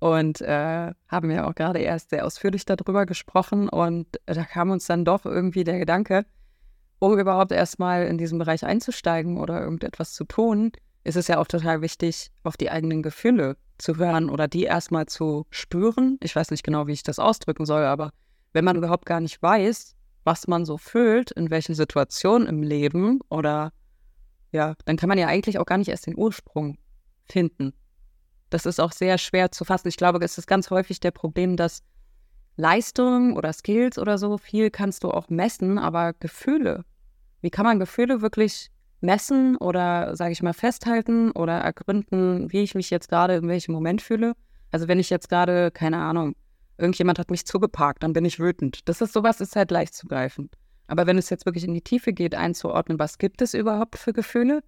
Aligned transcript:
und 0.00 0.40
äh, 0.40 0.92
haben 1.08 1.30
ja 1.30 1.46
auch 1.46 1.54
gerade 1.54 1.78
erst 1.78 2.10
sehr 2.10 2.26
ausführlich 2.26 2.64
darüber 2.64 3.06
gesprochen. 3.06 3.68
Und 3.68 4.06
da 4.26 4.44
kam 4.44 4.70
uns 4.70 4.86
dann 4.86 5.04
doch 5.04 5.24
irgendwie 5.26 5.62
der 5.62 5.78
Gedanke, 5.78 6.24
um 6.98 7.18
überhaupt 7.18 7.52
erstmal 7.52 8.06
in 8.06 8.18
diesen 8.18 8.38
Bereich 8.38 8.64
einzusteigen 8.64 9.38
oder 9.38 9.60
irgendetwas 9.60 10.14
zu 10.14 10.24
tun, 10.24 10.72
ist 11.04 11.16
es 11.16 11.28
ja 11.28 11.38
auch 11.38 11.46
total 11.46 11.82
wichtig, 11.82 12.30
auf 12.42 12.56
die 12.56 12.70
eigenen 12.70 13.02
Gefühle 13.02 13.56
zu 13.78 13.96
hören 13.96 14.30
oder 14.30 14.48
die 14.48 14.64
erstmal 14.64 15.06
zu 15.06 15.46
spüren. 15.50 16.18
Ich 16.22 16.34
weiß 16.34 16.50
nicht 16.50 16.64
genau, 16.64 16.86
wie 16.86 16.92
ich 16.92 17.02
das 17.02 17.18
ausdrücken 17.18 17.64
soll, 17.64 17.84
aber 17.84 18.10
wenn 18.52 18.64
man 18.64 18.76
überhaupt 18.76 19.06
gar 19.06 19.20
nicht 19.20 19.42
weiß, 19.42 19.96
was 20.24 20.48
man 20.48 20.64
so 20.64 20.76
fühlt, 20.76 21.30
in 21.30 21.50
welchen 21.50 21.74
Situationen 21.74 22.48
im 22.48 22.62
Leben 22.62 23.20
oder 23.28 23.72
ja, 24.52 24.74
dann 24.84 24.96
kann 24.96 25.08
man 25.08 25.18
ja 25.18 25.26
eigentlich 25.26 25.58
auch 25.58 25.66
gar 25.66 25.78
nicht 25.78 25.88
erst 25.88 26.06
den 26.06 26.16
Ursprung 26.16 26.76
finden. 27.24 27.72
Das 28.50 28.66
ist 28.66 28.80
auch 28.80 28.92
sehr 28.92 29.16
schwer 29.18 29.50
zu 29.50 29.64
fassen. 29.64 29.88
Ich 29.88 29.96
glaube, 29.96 30.24
es 30.24 30.36
ist 30.36 30.46
ganz 30.46 30.70
häufig 30.70 31.00
der 31.00 31.12
Problem, 31.12 31.56
dass 31.56 31.82
Leistung 32.56 33.36
oder 33.36 33.52
Skills 33.52 33.98
oder 33.98 34.18
so, 34.18 34.36
viel 34.36 34.70
kannst 34.70 35.04
du 35.04 35.10
auch 35.10 35.28
messen, 35.28 35.78
aber 35.78 36.12
Gefühle, 36.12 36.84
wie 37.40 37.50
kann 37.50 37.64
man 37.64 37.78
Gefühle 37.78 38.20
wirklich 38.20 38.70
messen 39.00 39.56
oder, 39.56 40.14
sage 40.14 40.32
ich 40.32 40.42
mal, 40.42 40.52
festhalten 40.52 41.30
oder 41.30 41.58
ergründen, 41.58 42.52
wie 42.52 42.60
ich 42.60 42.74
mich 42.74 42.90
jetzt 42.90 43.08
gerade 43.08 43.36
in 43.36 43.48
welchem 43.48 43.72
Moment 43.72 44.02
fühle? 44.02 44.34
Also 44.70 44.88
wenn 44.88 44.98
ich 44.98 45.10
jetzt 45.10 45.28
gerade, 45.28 45.70
keine 45.70 45.98
Ahnung, 45.98 46.34
irgendjemand 46.76 47.18
hat 47.18 47.30
mich 47.30 47.46
zugeparkt, 47.46 48.02
dann 48.02 48.12
bin 48.12 48.24
ich 48.24 48.38
wütend. 48.38 48.88
Das 48.88 49.00
ist 49.00 49.12
sowas, 49.12 49.40
ist 49.40 49.56
halt 49.56 49.70
leicht 49.70 49.94
zu 49.94 50.06
greifen. 50.06 50.50
Aber 50.86 51.06
wenn 51.06 51.18
es 51.18 51.30
jetzt 51.30 51.46
wirklich 51.46 51.64
in 51.64 51.74
die 51.74 51.82
Tiefe 51.82 52.12
geht, 52.12 52.34
einzuordnen, 52.34 52.98
was 52.98 53.18
gibt 53.18 53.42
es 53.42 53.54
überhaupt 53.54 53.96
für 53.96 54.12
Gefühle 54.12 54.62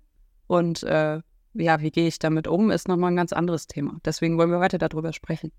und 0.47 0.83
äh, 0.85 1.21
ja, 1.55 1.81
wie 1.81 1.91
gehe 1.91 2.09
ich 2.09 2.19
damit 2.19 2.49
um, 2.49 2.71
ist 2.71 2.89
nochmal 2.89 3.13
ein 3.13 3.17
ganz 3.17 3.33
anderes 3.33 3.67
Thema. 3.67 3.99
Deswegen 4.05 4.39
wollen 4.39 4.51
wir 4.51 4.61
weiter 4.61 4.79
darüber 4.79 5.13
sprechen. 5.13 5.53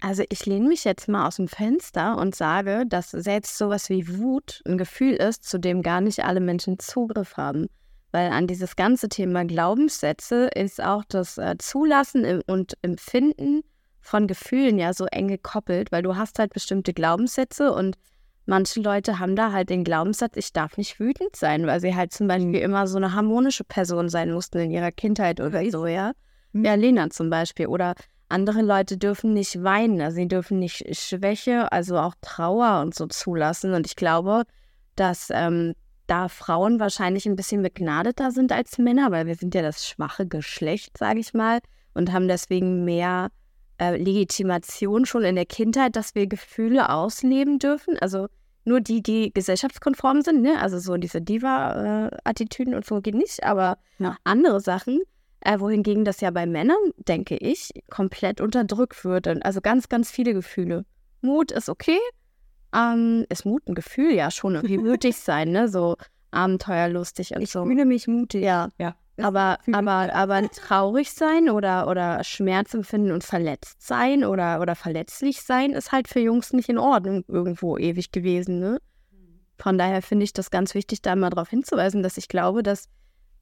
Also 0.00 0.22
ich 0.28 0.46
lehne 0.46 0.68
mich 0.68 0.84
jetzt 0.84 1.08
mal 1.08 1.26
aus 1.26 1.36
dem 1.36 1.48
Fenster 1.48 2.16
und 2.18 2.34
sage, 2.34 2.84
dass 2.86 3.10
selbst 3.10 3.58
sowas 3.58 3.88
wie 3.88 4.18
Wut 4.18 4.62
ein 4.64 4.78
Gefühl 4.78 5.14
ist, 5.14 5.44
zu 5.44 5.58
dem 5.58 5.82
gar 5.82 6.00
nicht 6.00 6.24
alle 6.24 6.40
Menschen 6.40 6.78
Zugriff 6.78 7.36
haben. 7.36 7.66
Weil 8.12 8.30
an 8.30 8.46
dieses 8.46 8.76
ganze 8.76 9.08
Thema 9.08 9.44
Glaubenssätze 9.44 10.48
ist 10.54 10.82
auch 10.82 11.04
das 11.08 11.36
äh, 11.36 11.56
Zulassen 11.58 12.42
und 12.46 12.74
Empfinden 12.82 13.62
von 14.00 14.26
Gefühlen 14.26 14.78
ja 14.78 14.94
so 14.94 15.04
eng 15.06 15.28
gekoppelt, 15.28 15.92
weil 15.92 16.02
du 16.02 16.16
hast 16.16 16.38
halt 16.38 16.54
bestimmte 16.54 16.94
Glaubenssätze 16.94 17.72
und 17.72 17.96
manche 18.48 18.80
Leute 18.80 19.18
haben 19.18 19.36
da 19.36 19.52
halt 19.52 19.70
den 19.70 19.84
Glaubenssatz, 19.84 20.36
ich 20.36 20.52
darf 20.52 20.76
nicht 20.76 20.98
wütend 20.98 21.36
sein, 21.36 21.66
weil 21.66 21.80
sie 21.80 21.94
halt 21.94 22.12
zum 22.12 22.26
Beispiel 22.26 22.60
immer 22.60 22.86
so 22.86 22.96
eine 22.96 23.14
harmonische 23.14 23.64
Person 23.64 24.08
sein 24.08 24.32
mussten 24.32 24.58
in 24.58 24.70
ihrer 24.70 24.90
Kindheit 24.90 25.40
oder 25.40 25.70
so, 25.70 25.86
ja. 25.86 26.12
Mhm. 26.52 26.64
Ja, 26.64 26.74
Lena 26.74 27.10
zum 27.10 27.30
Beispiel. 27.30 27.66
Oder 27.66 27.94
andere 28.28 28.62
Leute 28.62 28.96
dürfen 28.96 29.34
nicht 29.34 29.62
weinen, 29.62 30.00
also 30.00 30.16
sie 30.16 30.28
dürfen 30.28 30.58
nicht 30.58 30.84
Schwäche, 30.96 31.70
also 31.72 31.98
auch 31.98 32.14
Trauer 32.20 32.80
und 32.80 32.94
so 32.94 33.06
zulassen. 33.06 33.74
Und 33.74 33.86
ich 33.86 33.96
glaube, 33.96 34.44
dass 34.96 35.28
ähm, 35.30 35.74
da 36.06 36.28
Frauen 36.28 36.80
wahrscheinlich 36.80 37.26
ein 37.26 37.36
bisschen 37.36 37.62
begnadeter 37.62 38.30
sind 38.30 38.50
als 38.50 38.78
Männer, 38.78 39.10
weil 39.10 39.26
wir 39.26 39.34
sind 39.34 39.54
ja 39.54 39.62
das 39.62 39.86
schwache 39.86 40.26
Geschlecht, 40.26 40.96
sage 40.96 41.20
ich 41.20 41.34
mal, 41.34 41.58
und 41.92 42.12
haben 42.12 42.28
deswegen 42.28 42.84
mehr 42.84 43.28
äh, 43.78 43.96
Legitimation 43.96 45.04
schon 45.04 45.24
in 45.24 45.36
der 45.36 45.46
Kindheit, 45.46 45.96
dass 45.96 46.14
wir 46.14 46.26
Gefühle 46.26 46.90
ausleben 46.90 47.58
dürfen. 47.58 47.98
Also 47.98 48.28
nur 48.68 48.80
die, 48.80 49.02
die 49.02 49.32
gesellschaftskonform 49.32 50.22
sind, 50.22 50.42
ne? 50.42 50.60
Also 50.60 50.78
so 50.78 50.96
diese 50.96 51.20
Diva-Attitüden 51.20 52.74
und 52.74 52.84
so 52.84 53.00
geht 53.00 53.14
nicht, 53.14 53.42
aber 53.42 53.78
ja. 53.98 54.16
andere 54.24 54.60
Sachen 54.60 55.00
äh, 55.40 55.58
wohingegen 55.60 56.04
das 56.04 56.20
ja 56.20 56.30
bei 56.30 56.46
Männern, 56.46 56.76
denke 56.96 57.36
ich, 57.36 57.70
komplett 57.90 58.40
unterdrückt 58.40 59.04
wird. 59.04 59.26
Also 59.44 59.60
ganz, 59.60 59.88
ganz 59.88 60.10
viele 60.10 60.34
Gefühle. 60.34 60.84
Mut 61.20 61.50
ist 61.52 61.68
okay. 61.68 61.98
Ähm, 62.74 63.24
ist 63.28 63.44
Mut 63.44 63.66
ein 63.66 63.74
Gefühl? 63.74 64.12
Ja, 64.12 64.30
schon 64.30 64.54
irgendwie 64.54 64.78
mutig 64.90 65.16
sein, 65.16 65.50
ne? 65.52 65.68
So 65.68 65.96
abenteuerlustig 66.30 67.34
und 67.34 67.42
ich 67.42 67.50
so. 67.50 67.62
Ich 67.62 67.68
fühle 67.68 67.84
mich 67.84 68.06
mutig. 68.06 68.44
Ja, 68.44 68.68
ja. 68.78 68.94
Aber, 69.20 69.58
aber, 69.72 70.14
aber 70.14 70.48
traurig 70.50 71.12
sein 71.12 71.50
oder, 71.50 71.88
oder 71.88 72.22
Schmerz 72.24 72.74
empfinden 72.74 73.12
und 73.12 73.24
verletzt 73.24 73.82
sein 73.82 74.24
oder, 74.24 74.60
oder 74.60 74.74
verletzlich 74.74 75.42
sein, 75.42 75.72
ist 75.72 75.92
halt 75.92 76.08
für 76.08 76.20
Jungs 76.20 76.52
nicht 76.52 76.68
in 76.68 76.78
Ordnung 76.78 77.24
irgendwo 77.26 77.76
ewig 77.76 78.12
gewesen. 78.12 78.60
Ne? 78.60 78.78
Von 79.58 79.76
daher 79.76 80.02
finde 80.02 80.24
ich 80.24 80.32
das 80.32 80.50
ganz 80.50 80.74
wichtig, 80.74 81.02
da 81.02 81.16
mal 81.16 81.30
darauf 81.30 81.50
hinzuweisen, 81.50 82.02
dass 82.02 82.16
ich 82.16 82.28
glaube, 82.28 82.62
dass 82.62 82.88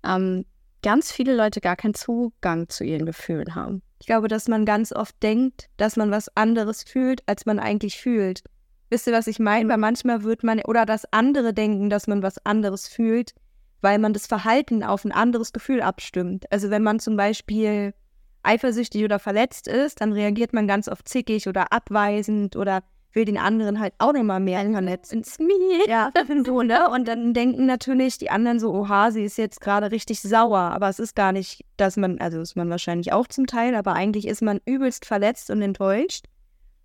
ähm, 0.05 0.47
ganz 0.83 1.13
viele 1.13 1.37
Leute 1.37 1.61
gar 1.61 1.77
keinen 1.77 1.95
Zugang 1.95 2.69
zu 2.69 2.85
ihren 2.85 3.07
Gefühlen 3.07 3.55
haben. 3.55 3.83
Ich 4.01 4.07
glaube, 4.07 4.29
dass 4.29 4.49
man 4.49 4.65
ganz 4.65 4.93
oft 4.93 5.21
denkt, 5.23 5.69
dass 5.77 5.97
man 5.97 6.11
was 6.11 6.35
anderes 6.37 6.85
fühlt, 6.85 7.23
als 7.27 7.45
man 7.45 7.59
eigentlich 7.59 7.99
fühlt. 7.99 8.43
Wisst 8.89 9.07
ihr, 9.07 9.13
was 9.13 9.27
ich 9.27 9.39
meine? 9.39 9.69
Weil 9.69 9.79
manchmal 9.79 10.23
wird 10.23 10.45
man, 10.45 10.61
oder 10.63 10.87
dass 10.87 11.13
andere 11.13 11.53
denken, 11.53 11.91
dass 11.91 12.07
man 12.07 12.23
was 12.23 12.45
anderes 12.47 12.87
fühlt, 12.89 13.33
weil 13.81 13.99
man 13.99 14.13
das 14.13 14.27
Verhalten 14.27 14.83
auf 14.83 15.05
ein 15.05 15.13
anderes 15.13 15.53
Gefühl 15.53 15.83
abstimmt. 15.83 16.51
Also 16.51 16.71
wenn 16.71 16.83
man 16.83 16.99
zum 16.99 17.17
Beispiel 17.17 17.95
eifersüchtig 18.43 19.05
oder 19.05 19.19
verletzt 19.19 19.69
ist, 19.69 20.01
dann 20.01 20.13
reagiert 20.13 20.53
man 20.53 20.67
ganz 20.67 20.89
oft 20.89 21.09
zickig 21.09 21.49
oder 21.49 21.73
abweisend 21.73 22.57
oder 22.57 22.83
will 23.17 23.25
den 23.25 23.39
anderen 23.39 23.81
halt 23.81 23.95
auch 23.99 24.13
nochmal 24.13 24.41
mehr 24.41 24.63
me. 24.63 25.89
Ja, 25.89 26.13
so, 26.45 26.63
ne? 26.63 26.89
Und 26.91 27.09
dann 27.09 27.33
denken 27.33 27.67
natürlich 27.67 28.19
die 28.19 28.31
anderen 28.31 28.61
so, 28.61 28.73
oha, 28.73 29.11
sie 29.11 29.25
ist 29.25 29.39
jetzt 29.39 29.61
gerade 29.61 29.91
richtig 29.91 30.21
sauer. 30.21 30.59
Aber 30.59 30.89
es 30.89 31.01
ist 31.01 31.17
gar 31.17 31.33
nicht, 31.33 31.65
dass 31.79 31.97
man, 31.97 32.19
also 32.19 32.41
ist 32.41 32.57
man 32.57 32.71
wahrscheinlich 32.71 33.13
auch 33.13 33.27
zum 33.27 33.47
Teil, 33.47 33.75
aber 33.75 33.95
eigentlich 33.95 34.29
ist 34.29 34.43
man 34.43 34.61
übelst 34.67 35.07
verletzt 35.07 35.51
und 35.51 35.63
enttäuscht. 35.63 36.27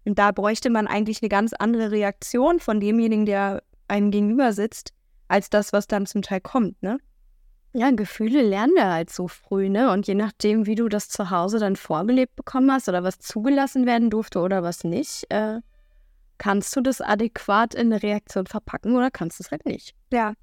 Und 0.05 0.17
da 0.17 0.31
bräuchte 0.31 0.69
man 0.71 0.87
eigentlich 0.87 1.21
eine 1.21 1.29
ganz 1.29 1.53
andere 1.53 1.91
Reaktion 1.91 2.59
von 2.59 2.79
demjenigen, 2.79 3.25
der 3.25 3.61
einem 3.87 4.09
gegenüber 4.09 4.53
sitzt, 4.53 4.93
als 5.31 5.49
das, 5.49 5.73
was 5.73 5.87
dann 5.87 6.05
zum 6.05 6.21
Teil 6.21 6.41
kommt, 6.41 6.81
ne? 6.83 6.99
Ja, 7.73 7.89
Gefühle 7.91 8.41
lernen 8.41 8.73
wir 8.75 8.91
halt 8.91 9.09
so 9.09 9.29
früh, 9.29 9.69
ne? 9.69 9.91
Und 9.91 10.05
je 10.05 10.13
nachdem, 10.13 10.65
wie 10.65 10.75
du 10.75 10.89
das 10.89 11.07
zu 11.07 11.29
Hause 11.29 11.57
dann 11.57 11.77
vorgelebt 11.77 12.35
bekommen 12.35 12.69
hast 12.69 12.89
oder 12.89 13.03
was 13.03 13.19
zugelassen 13.19 13.85
werden 13.85 14.09
durfte 14.09 14.39
oder 14.39 14.61
was 14.61 14.83
nicht, 14.83 15.25
äh, 15.29 15.61
kannst 16.37 16.75
du 16.75 16.81
das 16.81 16.99
adäquat 16.99 17.73
in 17.73 17.93
eine 17.93 18.03
Reaktion 18.03 18.45
verpacken 18.45 18.95
oder 18.97 19.09
kannst 19.09 19.39
du 19.39 19.43
es 19.43 19.51
halt 19.51 19.65
nicht. 19.65 19.95
Ja. 20.11 20.33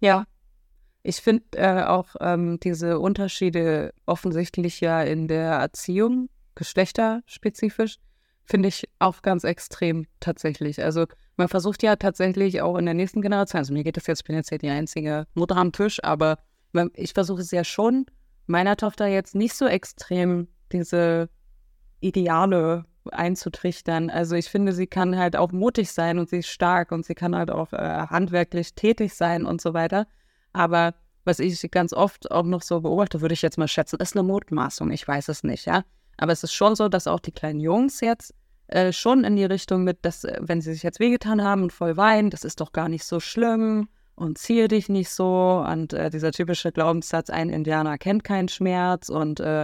Ja. 0.00 0.26
Ich 1.02 1.16
finde 1.16 1.44
äh, 1.56 1.82
auch 1.84 2.14
ähm, 2.20 2.60
diese 2.60 3.00
Unterschiede 3.00 3.92
offensichtlich 4.06 4.80
ja 4.80 5.02
in 5.02 5.26
der 5.26 5.52
Erziehung, 5.54 6.28
geschlechterspezifisch, 6.54 7.96
finde 8.44 8.68
ich 8.68 8.88
auch 8.98 9.22
ganz 9.22 9.44
extrem 9.44 10.06
tatsächlich. 10.20 10.82
Also 10.82 11.06
man 11.36 11.48
versucht 11.48 11.82
ja 11.82 11.96
tatsächlich 11.96 12.62
auch 12.62 12.76
in 12.76 12.84
der 12.84 12.94
nächsten 12.94 13.22
Generation, 13.22 13.58
also 13.58 13.72
mir 13.72 13.84
geht 13.84 13.96
das 13.96 14.06
jetzt, 14.06 14.20
ich 14.20 14.26
bin 14.26 14.36
jetzt 14.36 14.50
ja 14.50 14.58
die 14.58 14.68
einzige 14.68 15.26
Mutter 15.34 15.56
am 15.56 15.72
Tisch, 15.72 16.02
aber 16.02 16.38
ich 16.94 17.12
versuche 17.12 17.40
es 17.40 17.50
ja 17.50 17.64
schon, 17.64 18.06
meiner 18.46 18.76
Tochter 18.76 19.06
jetzt 19.06 19.34
nicht 19.34 19.54
so 19.54 19.66
extrem 19.66 20.48
diese 20.72 21.28
Ideale 22.00 22.84
einzutrichtern. 23.10 24.10
Also 24.10 24.36
ich 24.36 24.48
finde, 24.48 24.72
sie 24.72 24.86
kann 24.86 25.16
halt 25.16 25.36
auch 25.36 25.52
mutig 25.52 25.90
sein 25.92 26.18
und 26.18 26.28
sie 26.28 26.38
ist 26.38 26.48
stark 26.48 26.92
und 26.92 27.04
sie 27.04 27.14
kann 27.14 27.34
halt 27.34 27.50
auch 27.50 27.72
äh, 27.72 28.06
handwerklich 28.08 28.74
tätig 28.74 29.14
sein 29.14 29.46
und 29.46 29.60
so 29.60 29.74
weiter. 29.74 30.06
Aber 30.52 30.94
was 31.24 31.38
ich 31.38 31.70
ganz 31.70 31.92
oft 31.92 32.30
auch 32.30 32.44
noch 32.44 32.62
so 32.62 32.80
beobachte, 32.80 33.20
würde 33.20 33.34
ich 33.34 33.42
jetzt 33.42 33.58
mal 33.58 33.68
schätzen, 33.68 34.00
ist 34.00 34.16
eine 34.16 34.22
Mutmaßung. 34.22 34.90
Ich 34.90 35.06
weiß 35.06 35.28
es 35.28 35.44
nicht, 35.44 35.66
ja. 35.66 35.84
Aber 36.20 36.32
es 36.32 36.44
ist 36.44 36.52
schon 36.52 36.76
so, 36.76 36.88
dass 36.88 37.06
auch 37.06 37.20
die 37.20 37.32
kleinen 37.32 37.60
Jungs 37.60 38.02
jetzt 38.02 38.34
äh, 38.68 38.92
schon 38.92 39.24
in 39.24 39.36
die 39.36 39.46
Richtung 39.46 39.84
mit, 39.84 40.04
dass, 40.04 40.24
äh, 40.24 40.38
wenn 40.42 40.60
sie 40.60 40.74
sich 40.74 40.82
jetzt 40.82 41.00
wehgetan 41.00 41.42
haben 41.42 41.62
und 41.62 41.72
voll 41.72 41.96
weinen, 41.96 42.28
das 42.28 42.44
ist 42.44 42.60
doch 42.60 42.72
gar 42.72 42.90
nicht 42.90 43.04
so 43.04 43.20
schlimm 43.20 43.88
und 44.16 44.36
ziehe 44.36 44.68
dich 44.68 44.90
nicht 44.90 45.08
so. 45.08 45.64
Und 45.66 45.94
äh, 45.94 46.10
dieser 46.10 46.30
typische 46.30 46.72
Glaubenssatz, 46.72 47.30
ein 47.30 47.48
Indianer 47.48 47.96
kennt 47.96 48.22
keinen 48.22 48.48
Schmerz 48.48 49.08
und 49.08 49.40
äh, 49.40 49.62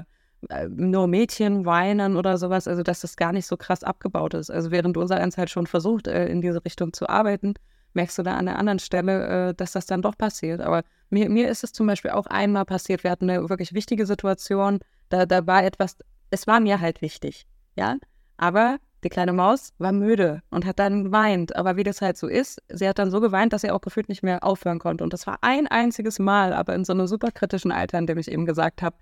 äh, 0.49 0.69
nur 0.69 1.09
Mädchen 1.09 1.67
weinen 1.67 2.17
oder 2.17 2.39
sowas, 2.39 2.67
also 2.67 2.83
dass 2.83 3.01
das 3.01 3.17
gar 3.17 3.33
nicht 3.33 3.47
so 3.47 3.59
krass 3.59 3.85
abgebaut 3.85 4.33
ist. 4.33 4.51
Also 4.51 4.71
während 4.71 4.97
unser 4.97 5.19
eins 5.19 5.37
halt 5.37 5.51
schon 5.51 5.67
versucht, 5.67 6.09
äh, 6.09 6.27
in 6.29 6.41
diese 6.41 6.65
Richtung 6.65 6.95
zu 6.95 7.07
arbeiten, 7.07 7.53
merkst 7.93 8.17
du 8.17 8.23
da 8.23 8.35
an 8.35 8.47
der 8.47 8.59
anderen 8.59 8.79
Stelle, 8.79 9.55
dass 9.55 9.73
das 9.73 9.87
dann 9.87 10.03
doch 10.03 10.17
passiert. 10.19 10.61
Aber 10.61 10.83
mir, 11.11 11.31
mir 11.31 11.49
ist 11.49 11.65
es 11.65 11.73
zum 11.73 11.87
Beispiel 11.87 12.11
auch 12.11 12.27
einmal 12.27 12.65
passiert, 12.67 13.05
wir 13.05 13.11
hatten 13.11 13.29
eine 13.29 13.49
wirklich 13.49 13.73
wichtige 13.73 14.05
Situation, 14.05 14.81
da, 15.09 15.25
da 15.25 15.47
war 15.47 15.65
etwas, 15.65 15.97
es 16.31 16.47
war 16.47 16.61
mir 16.61 16.81
halt 16.81 17.03
wichtig, 17.03 17.47
ja. 17.77 17.97
Aber 18.37 18.79
die 19.05 19.09
kleine 19.09 19.33
Maus 19.33 19.73
war 19.79 19.93
müde 19.93 20.43
und 20.51 20.67
hat 20.67 20.79
dann 20.79 21.05
geweint. 21.05 21.55
Aber 21.55 21.77
wie 21.77 21.85
das 21.85 22.03
halt 22.03 22.17
so 22.17 22.27
ist, 22.27 22.61
sie 22.69 22.89
hat 22.89 22.99
dann 22.99 23.11
so 23.11 23.21
geweint, 23.21 23.53
dass 23.53 23.63
sie 23.63 23.71
auch 23.71 23.81
gefühlt 23.81 24.09
nicht 24.09 24.23
mehr 24.23 24.43
aufhören 24.43 24.79
konnte. 24.79 25.05
Und 25.05 25.13
das 25.13 25.27
war 25.27 25.39
ein 25.43 25.67
einziges 25.67 26.19
Mal, 26.19 26.53
aber 26.53 26.75
in 26.75 26.85
so 26.85 26.93
einem 26.93 27.07
super 27.07 27.31
kritischen 27.31 27.73
Alter, 27.73 27.99
in 27.99 28.07
dem 28.07 28.19
ich 28.19 28.31
eben 28.31 28.47
gesagt 28.47 28.83
habe, 28.83 28.97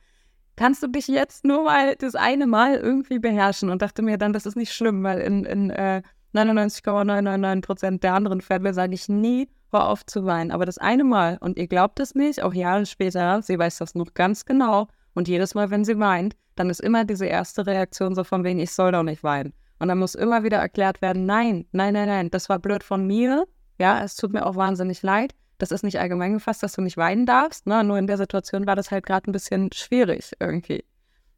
kannst 0.56 0.82
du 0.82 0.88
dich 0.88 1.08
jetzt 1.08 1.44
nur 1.44 1.64
mal 1.64 1.96
das 1.96 2.14
eine 2.14 2.46
Mal 2.46 2.76
irgendwie 2.76 3.18
beherrschen? 3.18 3.70
Und 3.70 3.82
dachte 3.82 4.02
mir 4.02 4.18
dann, 4.18 4.32
das 4.32 4.46
ist 4.46 4.56
nicht 4.56 4.72
schlimm, 4.72 5.02
weil 5.02 5.20
in, 5.20 5.44
in 5.44 5.70
äh, 5.70 6.02
99,999 6.32 7.62
Prozent 7.62 8.02
der 8.02 8.14
anderen 8.14 8.40
Fälle 8.40 8.74
sage 8.74 8.94
ich 8.94 9.08
nie, 9.08 9.48
hör 9.72 9.88
auf 9.88 10.04
zu 10.04 10.26
weinen. 10.26 10.50
Aber 10.50 10.66
das 10.66 10.78
eine 10.78 11.04
Mal, 11.04 11.38
und 11.40 11.56
ihr 11.56 11.66
glaubt 11.66 12.00
es 12.00 12.14
nicht, 12.14 12.42
auch 12.42 12.54
Jahre 12.54 12.86
später, 12.86 13.40
sie 13.42 13.58
weiß 13.58 13.78
das 13.78 13.94
noch 13.94 14.12
ganz 14.14 14.44
genau. 14.44 14.88
Und 15.14 15.28
jedes 15.28 15.54
Mal, 15.54 15.70
wenn 15.70 15.84
sie 15.84 15.98
weint, 15.98 16.36
dann 16.56 16.70
ist 16.70 16.80
immer 16.80 17.04
diese 17.04 17.26
erste 17.26 17.66
Reaktion 17.66 18.14
so 18.14 18.24
von 18.24 18.44
wegen, 18.44 18.58
ich 18.58 18.72
soll 18.72 18.92
doch 18.92 19.02
nicht 19.02 19.22
weinen. 19.22 19.52
Und 19.78 19.88
dann 19.88 19.98
muss 19.98 20.14
immer 20.14 20.44
wieder 20.44 20.58
erklärt 20.58 21.02
werden, 21.02 21.26
nein, 21.26 21.66
nein, 21.72 21.94
nein, 21.94 22.08
nein, 22.08 22.30
das 22.30 22.48
war 22.48 22.58
blöd 22.58 22.84
von 22.84 23.06
mir. 23.06 23.44
Ja, 23.78 24.02
es 24.04 24.16
tut 24.16 24.32
mir 24.32 24.46
auch 24.46 24.56
wahnsinnig 24.56 25.02
leid. 25.02 25.34
Das 25.58 25.70
ist 25.70 25.82
nicht 25.82 25.98
allgemein 25.98 26.34
gefasst, 26.34 26.62
dass 26.62 26.72
du 26.72 26.82
nicht 26.82 26.96
weinen 26.96 27.26
darfst. 27.26 27.66
Ne? 27.66 27.82
Nur 27.84 27.98
in 27.98 28.06
der 28.06 28.18
Situation 28.18 28.66
war 28.66 28.76
das 28.76 28.90
halt 28.90 29.06
gerade 29.06 29.30
ein 29.30 29.32
bisschen 29.32 29.70
schwierig 29.72 30.32
irgendwie. 30.40 30.84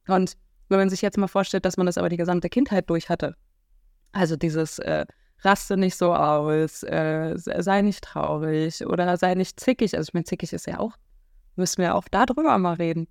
Und 0.07 0.37
wenn 0.69 0.79
man 0.79 0.91
sich 0.91 1.03
jetzt 1.03 1.19
mal 1.19 1.29
vorstellt, 1.29 1.65
dass 1.65 1.77
man 1.77 1.87
das 1.87 1.99
aber 1.99 2.09
die 2.09 2.17
gesamte 2.17 2.49
Kindheit 2.49 2.89
durch 2.91 3.09
hatte, 3.09 3.37
also 4.13 4.37
dieses 4.37 4.79
äh, 4.79 5.07
raste 5.41 5.77
nicht 5.77 5.97
so 5.97 6.15
aus, 6.15 6.83
äh, 6.83 7.35
sei 7.37 7.83
nicht 7.83 8.05
traurig 8.05 8.87
oder 8.87 9.17
sei 9.17 9.35
nicht 9.35 9.61
zickig. 9.61 9.97
Also 9.97 10.09
ich 10.09 10.15
meine, 10.15 10.25
zickig 10.25 10.53
ist 10.53 10.67
ja 10.67 10.79
auch, 10.79 10.97
müssen 11.57 11.83
wir 11.83 11.95
auch 11.95 12.09
darüber 12.11 12.57
mal 12.59 12.75
reden. 12.75 13.09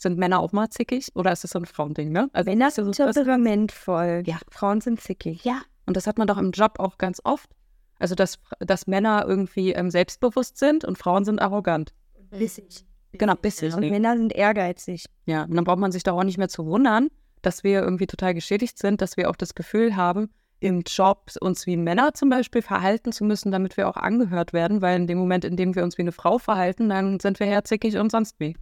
Sind 0.00 0.18
Männer 0.18 0.40
auch 0.40 0.52
mal 0.52 0.70
zickig 0.70 1.08
oder 1.14 1.30
ist 1.30 1.44
das 1.44 1.50
so 1.50 1.58
ein 1.58 1.66
Frauending, 1.66 2.10
ne? 2.10 2.30
Also 2.32 2.50
Männer 2.50 2.70
sind 2.70 2.94
so 2.94 3.04
temperamentvoll. 3.04 4.22
Ja. 4.24 4.38
Frauen 4.50 4.80
sind 4.80 5.00
zickig. 5.00 5.44
Ja. 5.44 5.60
Und 5.84 5.96
das 5.96 6.06
hat 6.06 6.16
man 6.16 6.26
doch 6.26 6.38
im 6.38 6.52
Job 6.52 6.78
auch 6.78 6.96
ganz 6.96 7.20
oft. 7.24 7.50
Also, 7.98 8.14
dass, 8.14 8.38
dass 8.60 8.86
Männer 8.86 9.26
irgendwie 9.28 9.72
ähm, 9.72 9.90
selbstbewusst 9.90 10.56
sind 10.56 10.86
und 10.86 10.96
Frauen 10.96 11.26
sind 11.26 11.40
arrogant. 11.42 11.92
Bissig. 12.30 12.86
Genau, 13.12 13.34
bissig. 13.34 13.74
Und 13.74 13.80
Männer 13.80 14.16
sind 14.16 14.32
ehrgeizig. 14.32 15.04
Ja, 15.26 15.42
und 15.42 15.54
dann 15.54 15.64
braucht 15.64 15.80
man 15.80 15.92
sich 15.92 16.02
doch 16.02 16.16
auch 16.16 16.24
nicht 16.24 16.38
mehr 16.38 16.48
zu 16.48 16.64
wundern, 16.64 17.08
dass 17.42 17.62
wir 17.62 17.82
irgendwie 17.82 18.06
total 18.06 18.32
geschädigt 18.32 18.78
sind, 18.78 19.02
dass 19.02 19.18
wir 19.18 19.28
auch 19.28 19.36
das 19.36 19.54
Gefühl 19.54 19.96
haben, 19.96 20.30
im 20.60 20.82
Job 20.86 21.30
uns 21.40 21.66
wie 21.66 21.76
Männer 21.76 22.14
zum 22.14 22.30
Beispiel 22.30 22.62
verhalten 22.62 23.12
zu 23.12 23.24
müssen, 23.24 23.50
damit 23.50 23.76
wir 23.76 23.88
auch 23.88 23.96
angehört 23.96 24.52
werden, 24.52 24.80
weil 24.80 24.96
in 24.96 25.06
dem 25.06 25.18
Moment, 25.18 25.44
in 25.44 25.56
dem 25.56 25.74
wir 25.74 25.82
uns 25.82 25.98
wie 25.98 26.02
eine 26.02 26.12
Frau 26.12 26.38
verhalten, 26.38 26.88
dann 26.88 27.18
sind 27.20 27.40
wir 27.40 27.46
herzig 27.46 27.84
und 27.96 28.12
sonst 28.12 28.38
wie. 28.38 28.56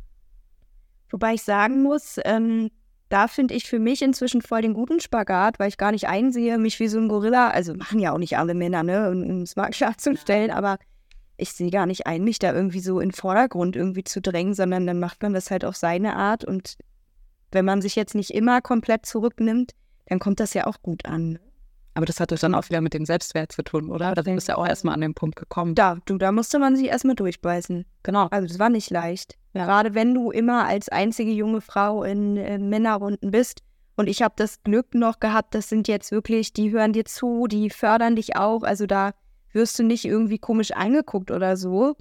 Wobei 1.10 1.34
ich 1.34 1.42
sagen 1.42 1.82
muss, 1.82 2.18
ähm, 2.24 2.70
da 3.08 3.28
finde 3.28 3.54
ich 3.54 3.64
für 3.64 3.78
mich 3.78 4.02
inzwischen 4.02 4.42
voll 4.42 4.62
den 4.62 4.74
guten 4.74 5.00
Spagat, 5.00 5.58
weil 5.58 5.68
ich 5.68 5.78
gar 5.78 5.92
nicht 5.92 6.08
einsehe, 6.08 6.58
mich 6.58 6.78
wie 6.78 6.88
so 6.88 6.98
ein 6.98 7.08
Gorilla, 7.08 7.48
also 7.50 7.74
machen 7.74 8.00
ja 8.00 8.12
auch 8.12 8.18
nicht 8.18 8.36
alle 8.36 8.54
Männer, 8.54 8.82
ne, 8.82 9.10
um 9.10 9.42
es 9.42 9.56
mal 9.56 9.70
klarzustellen, 9.70 10.50
aber 10.50 10.78
ich 11.36 11.52
sehe 11.52 11.70
gar 11.70 11.86
nicht 11.86 12.06
ein, 12.06 12.24
mich 12.24 12.38
da 12.38 12.52
irgendwie 12.52 12.80
so 12.80 13.00
in 13.00 13.10
den 13.10 13.14
Vordergrund 13.14 13.76
irgendwie 13.76 14.04
zu 14.04 14.20
drängen, 14.20 14.54
sondern 14.54 14.86
dann 14.86 14.98
macht 14.98 15.22
man 15.22 15.32
das 15.32 15.50
halt 15.50 15.64
auf 15.64 15.76
seine 15.76 16.16
Art 16.16 16.44
und 16.44 16.76
wenn 17.50 17.64
man 17.64 17.80
sich 17.80 17.96
jetzt 17.96 18.14
nicht 18.14 18.34
immer 18.34 18.60
komplett 18.60 19.06
zurücknimmt, 19.06 19.72
dann 20.06 20.18
kommt 20.18 20.40
das 20.40 20.52
ja 20.52 20.66
auch 20.66 20.82
gut 20.82 21.06
an. 21.06 21.38
Aber 21.94 22.06
das 22.06 22.20
hat 22.20 22.30
doch 22.30 22.38
dann 22.38 22.54
auch 22.54 22.68
wieder 22.68 22.80
mit 22.80 22.94
dem 22.94 23.04
Selbstwert 23.04 23.50
zu 23.50 23.62
tun, 23.62 23.90
oder? 23.90 24.14
Da 24.14 24.22
bist 24.22 24.48
du 24.48 24.52
ja 24.52 24.58
auch 24.58 24.66
erstmal 24.66 24.94
an 24.94 25.00
den 25.00 25.14
Punkt 25.14 25.36
gekommen. 25.36 25.74
Da, 25.74 25.98
du, 26.04 26.16
da 26.16 26.30
musste 26.30 26.58
man 26.58 26.76
sich 26.76 26.86
erstmal 26.86 27.16
durchbeißen. 27.16 27.86
Genau. 28.04 28.28
Also 28.30 28.46
das 28.46 28.58
war 28.60 28.68
nicht 28.68 28.90
leicht. 28.90 29.36
Ja. 29.58 29.64
Gerade 29.64 29.94
wenn 29.94 30.14
du 30.14 30.30
immer 30.30 30.66
als 30.66 30.88
einzige 30.88 31.32
junge 31.32 31.60
Frau 31.60 32.04
in 32.04 32.36
äh, 32.36 32.58
Männerrunden 32.58 33.30
bist. 33.30 33.62
Und 33.96 34.08
ich 34.08 34.22
habe 34.22 34.34
das 34.36 34.62
Glück 34.62 34.94
noch 34.94 35.18
gehabt, 35.18 35.56
das 35.56 35.68
sind 35.68 35.88
jetzt 35.88 36.12
wirklich, 36.12 36.52
die 36.52 36.70
hören 36.70 36.92
dir 36.92 37.04
zu, 37.04 37.48
die 37.48 37.68
fördern 37.68 38.14
dich 38.14 38.36
auch. 38.36 38.62
Also 38.62 38.86
da 38.86 39.12
wirst 39.52 39.76
du 39.78 39.82
nicht 39.82 40.04
irgendwie 40.04 40.38
komisch 40.38 40.70
angeguckt 40.70 41.32
oder 41.32 41.56
so. 41.56 41.96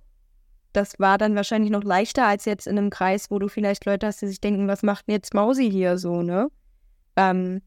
Das 0.74 1.00
war 1.00 1.18
dann 1.18 1.36
wahrscheinlich 1.36 1.72
noch 1.72 1.84
leichter 1.84 2.28
als 2.28 2.46
jetzt 2.46 2.68
in 2.68 2.78
einem 2.78 2.92
Kreis, 2.92 3.32
wo 3.32 3.40
du 3.40 3.48
vielleicht 3.48 3.86
Leute 3.86 4.06
hast, 4.06 4.22
die 4.22 4.28
sich 4.28 4.40
denken, 4.40 4.68
was 4.68 4.84
macht 4.84 5.08
denn 5.08 5.16
jetzt 5.16 5.34
Mausi 5.34 5.72
hier 5.72 5.98
so, 5.98 6.22
ne? 6.22 6.50
Ähm, 7.16 7.64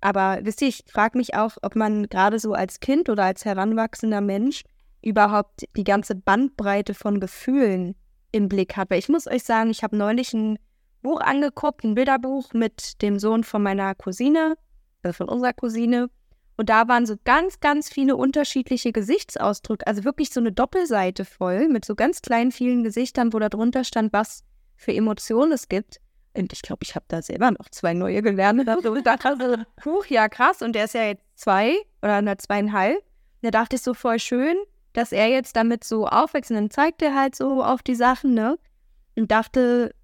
aber 0.00 0.38
wisst 0.42 0.62
ihr, 0.62 0.68
ich 0.68 0.84
frage 0.88 1.18
mich 1.18 1.34
auch, 1.34 1.56
ob 1.62 1.74
man 1.74 2.08
gerade 2.08 2.38
so 2.38 2.52
als 2.52 2.78
Kind 2.78 3.08
oder 3.08 3.24
als 3.24 3.44
heranwachsender 3.44 4.20
Mensch 4.20 4.62
überhaupt 5.02 5.64
die 5.76 5.82
ganze 5.82 6.14
Bandbreite 6.14 6.94
von 6.94 7.18
Gefühlen 7.18 7.96
im 8.32 8.48
Blick 8.48 8.76
hat. 8.76 8.90
Weil 8.90 8.98
ich 8.98 9.08
muss 9.08 9.26
euch 9.26 9.44
sagen, 9.44 9.70
ich 9.70 9.82
habe 9.82 9.96
neulich 9.96 10.32
ein 10.32 10.58
Buch 11.02 11.20
angeguckt, 11.20 11.84
ein 11.84 11.94
Bilderbuch 11.94 12.52
mit 12.52 13.02
dem 13.02 13.18
Sohn 13.18 13.44
von 13.44 13.62
meiner 13.62 13.94
Cousine, 13.94 14.56
also 15.02 15.16
von 15.16 15.28
unserer 15.28 15.52
Cousine. 15.52 16.08
Und 16.56 16.68
da 16.68 16.86
waren 16.88 17.06
so 17.06 17.16
ganz, 17.24 17.60
ganz 17.60 17.88
viele 17.88 18.16
unterschiedliche 18.16 18.92
Gesichtsausdrücke, 18.92 19.86
also 19.86 20.04
wirklich 20.04 20.30
so 20.30 20.40
eine 20.40 20.52
Doppelseite 20.52 21.24
voll 21.24 21.68
mit 21.68 21.84
so 21.84 21.94
ganz 21.94 22.22
kleinen, 22.22 22.52
vielen 22.52 22.84
Gesichtern, 22.84 23.32
wo 23.32 23.38
da 23.38 23.48
drunter 23.48 23.84
stand, 23.84 24.12
was 24.12 24.44
für 24.76 24.92
Emotionen 24.92 25.52
es 25.52 25.68
gibt. 25.68 26.00
Und 26.34 26.52
ich 26.52 26.62
glaube, 26.62 26.80
ich 26.82 26.94
habe 26.94 27.04
da 27.08 27.20
selber 27.20 27.50
noch 27.50 27.68
zwei 27.70 27.94
neue 27.94 28.22
gelernt. 28.22 28.60
Und 28.60 28.66
da 28.66 28.76
dachte 28.76 29.66
ich, 29.84 30.10
ja 30.10 30.28
krass. 30.28 30.62
Und 30.62 30.74
der 30.74 30.84
ist 30.84 30.94
ja 30.94 31.04
jetzt 31.04 31.24
zwei 31.34 31.74
oder 32.00 32.16
eine 32.16 32.36
zweieinhalb. 32.36 33.02
Da 33.42 33.50
dachte 33.50 33.76
ich 33.76 33.82
so 33.82 33.92
voll 33.92 34.18
schön, 34.18 34.56
dass 34.92 35.12
er 35.12 35.28
jetzt 35.28 35.56
damit 35.56 35.84
so 35.84 36.06
aufwächst. 36.06 36.50
Und 36.50 36.56
dann 36.56 36.70
zeigt 36.70 37.02
er 37.02 37.14
halt 37.14 37.34
so 37.34 37.62
auf 37.62 37.82
die 37.82 37.94
Sachen, 37.94 38.34
ne? 38.34 38.58
Und 39.16 39.30
dachte, 39.30 39.94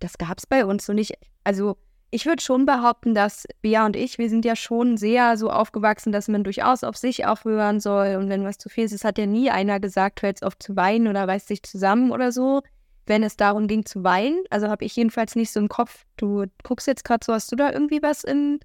das 0.00 0.18
gab 0.18 0.38
es 0.38 0.46
bei 0.46 0.64
uns 0.64 0.86
so 0.86 0.92
nicht. 0.92 1.14
Also 1.44 1.76
ich 2.10 2.26
würde 2.26 2.42
schon 2.42 2.64
behaupten, 2.64 3.14
dass 3.14 3.46
Bea 3.60 3.84
und 3.84 3.94
ich, 3.94 4.18
wir 4.18 4.30
sind 4.30 4.44
ja 4.44 4.56
schon 4.56 4.96
sehr 4.96 5.36
so 5.36 5.50
aufgewachsen, 5.50 6.10
dass 6.10 6.28
man 6.28 6.42
durchaus 6.42 6.82
auf 6.82 6.96
sich 6.96 7.26
auch 7.26 7.44
hören 7.44 7.80
soll. 7.80 8.16
Und 8.16 8.28
wenn 8.28 8.44
was 8.44 8.58
zu 8.58 8.68
viel 8.68 8.84
ist, 8.84 8.92
es 8.92 9.04
hat 9.04 9.18
ja 9.18 9.26
nie 9.26 9.50
einer 9.50 9.78
gesagt, 9.78 10.22
hör 10.22 10.30
jetzt 10.30 10.44
auf 10.44 10.58
zu 10.58 10.74
weinen 10.76 11.08
oder 11.08 11.28
reiß 11.28 11.46
dich 11.46 11.62
zusammen 11.62 12.10
oder 12.10 12.32
so 12.32 12.62
wenn 13.08 13.22
es 13.22 13.36
darum 13.36 13.66
ging 13.66 13.84
zu 13.84 14.04
weinen. 14.04 14.44
Also 14.50 14.68
habe 14.68 14.84
ich 14.84 14.94
jedenfalls 14.94 15.34
nicht 15.34 15.50
so 15.50 15.60
im 15.60 15.68
Kopf. 15.68 16.04
Du 16.16 16.44
guckst 16.62 16.86
jetzt 16.86 17.04
gerade 17.04 17.24
so, 17.24 17.32
hast 17.32 17.50
du 17.50 17.56
da 17.56 17.72
irgendwie 17.72 18.02
was 18.02 18.24
im 18.24 18.60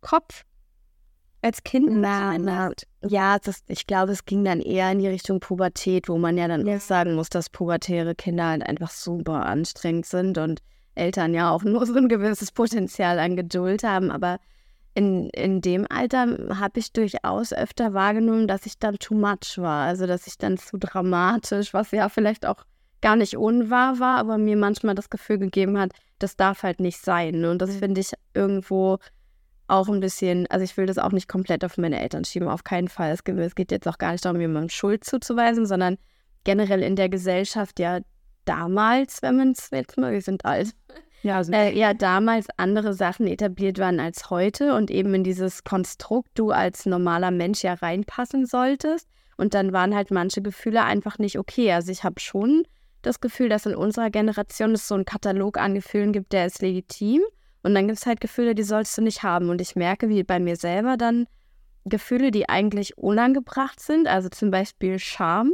Kopf? 0.00 0.44
Als 1.46 1.62
Kind? 1.62 1.88
Na, 1.88 2.36
na, 2.38 2.72
ja, 3.06 3.38
das, 3.38 3.62
ich 3.68 3.86
glaube, 3.86 4.10
es 4.10 4.24
ging 4.24 4.44
dann 4.44 4.60
eher 4.60 4.90
in 4.90 4.98
die 4.98 5.06
Richtung 5.06 5.38
Pubertät, 5.38 6.08
wo 6.08 6.18
man 6.18 6.36
ja 6.36 6.48
dann 6.48 6.66
ja. 6.66 6.74
auch 6.74 6.80
sagen 6.80 7.14
muss, 7.14 7.28
dass 7.28 7.50
pubertäre 7.50 8.16
Kinder 8.16 8.46
halt 8.46 8.66
einfach 8.66 8.90
super 8.90 9.46
anstrengend 9.46 10.06
sind 10.06 10.38
und 10.38 10.60
Eltern 10.96 11.34
ja 11.34 11.52
auch 11.52 11.62
nur 11.62 11.86
so 11.86 11.94
ein 11.94 12.08
gewisses 12.08 12.50
Potenzial 12.50 13.20
an 13.20 13.36
Geduld 13.36 13.84
haben. 13.84 14.10
Aber 14.10 14.40
in, 14.94 15.30
in 15.30 15.60
dem 15.60 15.86
Alter 15.88 16.36
habe 16.58 16.80
ich 16.80 16.92
durchaus 16.92 17.52
öfter 17.52 17.94
wahrgenommen, 17.94 18.48
dass 18.48 18.66
ich 18.66 18.80
dann 18.80 18.98
too 18.98 19.14
much 19.14 19.56
war. 19.58 19.86
Also, 19.86 20.08
dass 20.08 20.26
ich 20.26 20.38
dann 20.38 20.58
zu 20.58 20.78
dramatisch, 20.78 21.72
was 21.72 21.92
ja 21.92 22.08
vielleicht 22.08 22.44
auch 22.44 22.64
gar 23.02 23.14
nicht 23.14 23.36
unwahr 23.36 24.00
war, 24.00 24.18
aber 24.18 24.36
mir 24.36 24.56
manchmal 24.56 24.96
das 24.96 25.10
Gefühl 25.10 25.38
gegeben 25.38 25.78
hat, 25.78 25.92
das 26.18 26.34
darf 26.34 26.64
halt 26.64 26.80
nicht 26.80 26.98
sein. 26.98 27.44
Und 27.44 27.62
das 27.62 27.76
finde 27.76 28.00
ich 28.00 28.10
irgendwo 28.34 28.98
auch 29.68 29.88
ein 29.88 30.00
bisschen, 30.00 30.46
also 30.48 30.64
ich 30.64 30.76
will 30.76 30.86
das 30.86 30.98
auch 30.98 31.12
nicht 31.12 31.28
komplett 31.28 31.64
auf 31.64 31.76
meine 31.78 32.00
Eltern 32.00 32.24
schieben, 32.24 32.48
auf 32.48 32.64
keinen 32.64 32.88
Fall. 32.88 33.12
Es 33.12 33.24
geht, 33.24 33.70
jetzt 33.70 33.88
auch 33.88 33.98
gar 33.98 34.12
nicht 34.12 34.24
darum, 34.24 34.40
jemandem 34.40 34.68
Schuld 34.68 35.04
zuzuweisen, 35.04 35.66
sondern 35.66 35.98
generell 36.44 36.82
in 36.82 36.96
der 36.96 37.08
Gesellschaft 37.08 37.80
ja 37.80 38.00
damals, 38.44 39.22
wenn 39.22 39.36
man 39.36 39.50
es 39.50 39.70
jetzt 39.70 39.98
mal, 39.98 40.12
wir 40.12 40.22
sind 40.22 40.44
alt, 40.44 40.74
ja, 41.22 41.38
also 41.38 41.52
äh, 41.52 41.76
ja, 41.76 41.92
damals 41.92 42.46
andere 42.56 42.94
Sachen 42.94 43.26
etabliert 43.26 43.78
waren 43.78 43.98
als 43.98 44.30
heute 44.30 44.74
und 44.74 44.90
eben 44.90 45.12
in 45.14 45.24
dieses 45.24 45.64
Konstrukt 45.64 46.30
du 46.34 46.50
als 46.50 46.86
normaler 46.86 47.32
Mensch 47.32 47.64
ja 47.64 47.74
reinpassen 47.74 48.46
solltest. 48.46 49.08
Und 49.36 49.52
dann 49.54 49.72
waren 49.72 49.94
halt 49.94 50.10
manche 50.10 50.40
Gefühle 50.40 50.84
einfach 50.84 51.18
nicht 51.18 51.38
okay. 51.38 51.72
Also 51.72 51.90
ich 51.90 52.04
habe 52.04 52.20
schon 52.20 52.62
das 53.02 53.20
Gefühl, 53.20 53.48
dass 53.48 53.66
in 53.66 53.74
unserer 53.74 54.10
Generation 54.10 54.72
es 54.72 54.88
so 54.88 54.94
einen 54.94 55.04
Katalog 55.04 55.58
an 55.58 55.74
Gefühlen 55.74 56.12
gibt, 56.12 56.32
der 56.32 56.46
ist 56.46 56.62
legitim. 56.62 57.22
Und 57.66 57.74
dann 57.74 57.88
gibt 57.88 57.98
es 57.98 58.06
halt 58.06 58.20
Gefühle, 58.20 58.54
die 58.54 58.62
sollst 58.62 58.96
du 58.96 59.02
nicht 59.02 59.24
haben. 59.24 59.50
Und 59.50 59.60
ich 59.60 59.74
merke, 59.74 60.08
wie 60.08 60.22
bei 60.22 60.38
mir 60.38 60.54
selber 60.54 60.96
dann 60.96 61.26
Gefühle, 61.84 62.30
die 62.30 62.48
eigentlich 62.48 62.96
unangebracht 62.96 63.80
sind, 63.80 64.06
also 64.06 64.28
zum 64.28 64.52
Beispiel 64.52 65.00
Scham, 65.00 65.52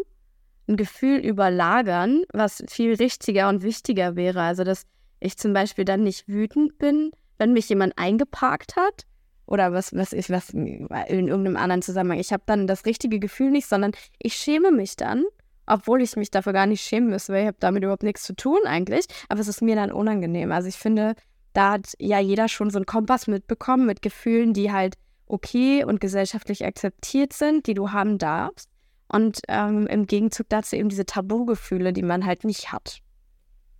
ein 0.69 0.77
Gefühl 0.77 1.21
überlagern, 1.21 2.25
was 2.35 2.63
viel 2.69 2.97
richtiger 2.97 3.49
und 3.49 3.63
wichtiger 3.63 4.15
wäre. 4.15 4.43
Also, 4.43 4.63
dass 4.63 4.85
ich 5.21 5.39
zum 5.39 5.55
Beispiel 5.55 5.87
dann 5.87 6.03
nicht 6.03 6.29
wütend 6.29 6.77
bin, 6.77 7.13
wenn 7.39 7.55
mich 7.55 7.71
jemand 7.71 7.97
eingeparkt 7.97 8.77
hat 8.77 9.07
oder 9.47 9.73
was, 9.73 9.95
was 9.95 10.13
ich, 10.13 10.29
was 10.29 10.51
in 10.51 10.89
irgendeinem 10.91 11.57
anderen 11.57 11.81
Zusammenhang. 11.81 12.19
Ich 12.19 12.35
habe 12.35 12.43
dann 12.45 12.67
das 12.67 12.85
richtige 12.85 13.21
Gefühl 13.21 13.51
nicht, 13.51 13.67
sondern 13.67 13.93
ich 14.19 14.35
schäme 14.35 14.71
mich 14.71 14.97
dann 14.97 15.25
obwohl 15.65 16.03
ich 16.03 16.17
mich 16.17 16.31
dafür 16.31 16.53
gar 16.53 16.67
nicht 16.67 16.83
schämen 16.83 17.09
müsste, 17.09 17.33
weil 17.33 17.43
ich 17.43 17.47
habe 17.47 17.57
damit 17.61 17.85
überhaupt 17.85 18.03
nichts 18.03 18.25
zu 18.25 18.35
tun 18.35 18.59
eigentlich. 18.67 19.07
Aber 19.29 19.41
es 19.41 19.49
ist 19.49 19.63
mir 19.63 19.77
dann 19.77 19.93
unangenehm. 19.93 20.51
Also 20.51 20.69
ich 20.69 20.77
finde, 20.77 21.15
da 21.53 21.73
hat 21.73 21.95
ja 21.99 22.19
jeder 22.19 22.49
schon 22.49 22.71
so 22.71 22.79
einen 22.79 22.87
Kompass 22.87 23.27
mitbekommen 23.27 23.87
mit 23.87 24.03
Gefühlen, 24.03 24.55
die 24.55 24.73
halt 24.73 24.97
okay 25.27 25.85
und 25.85 26.01
gesellschaftlich 26.01 26.65
akzeptiert 26.65 27.33
sind, 27.33 27.67
die 27.67 27.75
du 27.75 27.91
haben 27.91 28.19
darfst. 28.19 28.69
Und 29.09 29.41
ähm, 29.49 29.87
im 29.89 30.07
Gegenzug 30.07 30.49
dazu 30.49 30.77
eben 30.77 30.89
diese 30.89 31.05
Tabugefühle, 31.05 31.93
die 31.93 32.03
man 32.03 32.25
halt 32.25 32.45
nicht 32.45 32.73
hat. 32.73 33.01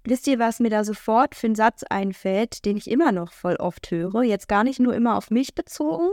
Wisst 0.05 0.27
ihr, 0.27 0.39
was 0.39 0.61
mir 0.61 0.69
da 0.69 0.85
sofort 0.85 1.35
für 1.35 1.47
einen 1.47 1.55
Satz 1.55 1.85
einfällt, 1.85 2.65
den 2.65 2.77
ich 2.77 2.91
immer 2.91 3.13
noch 3.13 3.33
voll 3.33 3.57
oft 3.57 3.91
höre? 3.91 4.23
Jetzt 4.23 4.49
gar 4.49 4.65
nicht 4.65 4.81
nur 4.81 4.95
immer 4.95 5.17
auf 5.17 5.31
mich 5.31 5.55
bezogen, 5.55 6.11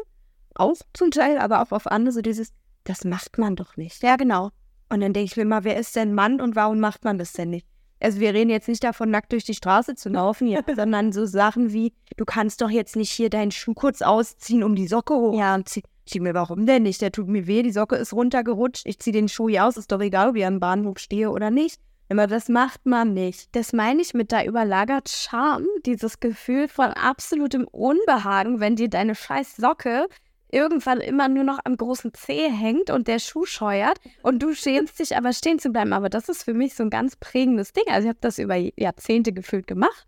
auch 0.55 0.75
zum 0.93 1.11
Teil, 1.11 1.39
aber 1.39 1.61
auch 1.61 1.71
auf 1.71 1.87
andere, 1.87 2.13
so 2.13 2.21
dieses, 2.21 2.53
das 2.83 3.03
macht 3.03 3.37
man 3.37 3.55
doch 3.55 3.77
nicht. 3.77 4.03
Ja, 4.03 4.15
genau. 4.15 4.51
Und 4.89 5.01
dann 5.01 5.13
denke 5.13 5.31
ich 5.31 5.37
mir 5.37 5.45
mal, 5.45 5.63
wer 5.63 5.77
ist 5.77 5.95
denn 5.95 6.13
Mann 6.13 6.39
und 6.39 6.55
warum 6.55 6.79
macht 6.79 7.03
man 7.03 7.17
das 7.17 7.33
denn 7.33 7.49
nicht? 7.49 7.67
Also 7.99 8.19
wir 8.19 8.33
reden 8.33 8.49
jetzt 8.49 8.67
nicht 8.67 8.83
davon, 8.83 9.09
nackt 9.09 9.31
durch 9.31 9.43
die 9.43 9.53
Straße 9.53 9.95
zu 9.95 10.09
laufen, 10.09 10.47
ja, 10.47 10.61
sondern 10.75 11.11
so 11.11 11.25
Sachen 11.25 11.73
wie, 11.73 11.93
du 12.17 12.25
kannst 12.25 12.61
doch 12.61 12.69
jetzt 12.69 12.95
nicht 12.95 13.11
hier 13.11 13.29
deinen 13.29 13.51
Schuh 13.51 13.73
kurz 13.73 14.01
ausziehen, 14.01 14.63
um 14.63 14.75
die 14.75 14.87
Socke 14.87 15.13
hoch. 15.13 15.37
Ja, 15.37 15.59
Ich 16.05 16.19
mir, 16.19 16.33
warum 16.33 16.65
denn 16.65 16.83
nicht? 16.83 17.01
Der 17.01 17.11
tut 17.11 17.27
mir 17.27 17.45
weh, 17.45 17.61
die 17.61 17.71
Socke 17.71 17.95
ist 17.95 18.13
runtergerutscht, 18.13 18.85
ich 18.85 18.99
ziehe 18.99 19.13
den 19.13 19.29
Schuh 19.29 19.49
hier 19.49 19.65
aus, 19.65 19.77
ist 19.77 19.91
doch 19.91 20.01
egal, 20.01 20.29
ob 20.29 20.35
ich 20.35 20.45
am 20.45 20.59
Bahnhof 20.59 20.97
stehe 20.97 21.29
oder 21.29 21.51
nicht. 21.51 21.79
Aber 22.11 22.25
das 22.25 22.49
macht 22.49 22.87
man 22.87 23.13
nicht. 23.13 23.55
das 23.55 23.71
meine 23.71 24.01
ich 24.01 24.15
mit 24.15 24.31
da 24.31 24.43
überlagert 24.43 25.09
Scham, 25.09 25.67
dieses 25.85 26.19
Gefühl 26.19 26.67
von 26.67 26.87
absolutem 26.87 27.67
Unbehagen, 27.67 28.59
wenn 28.59 28.75
dir 28.75 28.89
deine 28.89 29.13
scheiß 29.13 29.57
Socke 29.57 30.07
irgendwann 30.51 30.99
immer 30.99 31.27
nur 31.27 31.43
noch 31.43 31.59
am 31.63 31.77
großen 31.77 32.13
Zeh 32.13 32.49
hängt 32.49 32.89
und 32.89 33.07
der 33.07 33.19
Schuh 33.19 33.45
scheuert 33.45 33.99
und 34.23 34.41
du 34.41 34.53
schämst 34.53 34.99
dich 34.99 35.15
aber 35.15 35.33
stehen 35.33 35.59
zu 35.59 35.69
bleiben. 35.69 35.93
Aber 35.93 36.09
das 36.09 36.29
ist 36.29 36.43
für 36.43 36.53
mich 36.53 36.75
so 36.75 36.83
ein 36.83 36.89
ganz 36.89 37.15
prägendes 37.15 37.73
Ding. 37.73 37.85
Also 37.87 38.03
ich 38.05 38.09
habe 38.09 38.19
das 38.21 38.39
über 38.39 38.55
Jahrzehnte 38.55 39.31
gefühlt 39.31 39.67
gemacht, 39.67 40.07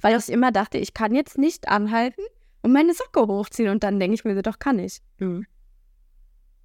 weil 0.00 0.18
ich 0.18 0.28
immer 0.28 0.52
dachte, 0.52 0.78
ich 0.78 0.94
kann 0.94 1.14
jetzt 1.14 1.38
nicht 1.38 1.68
anhalten 1.68 2.22
und 2.62 2.72
meine 2.72 2.94
Socke 2.94 3.26
hochziehen 3.26 3.70
und 3.70 3.82
dann 3.82 4.00
denke 4.00 4.14
ich 4.14 4.24
mir, 4.24 4.34
so, 4.34 4.42
doch 4.42 4.58
kann 4.58 4.78
ich. 4.78 5.00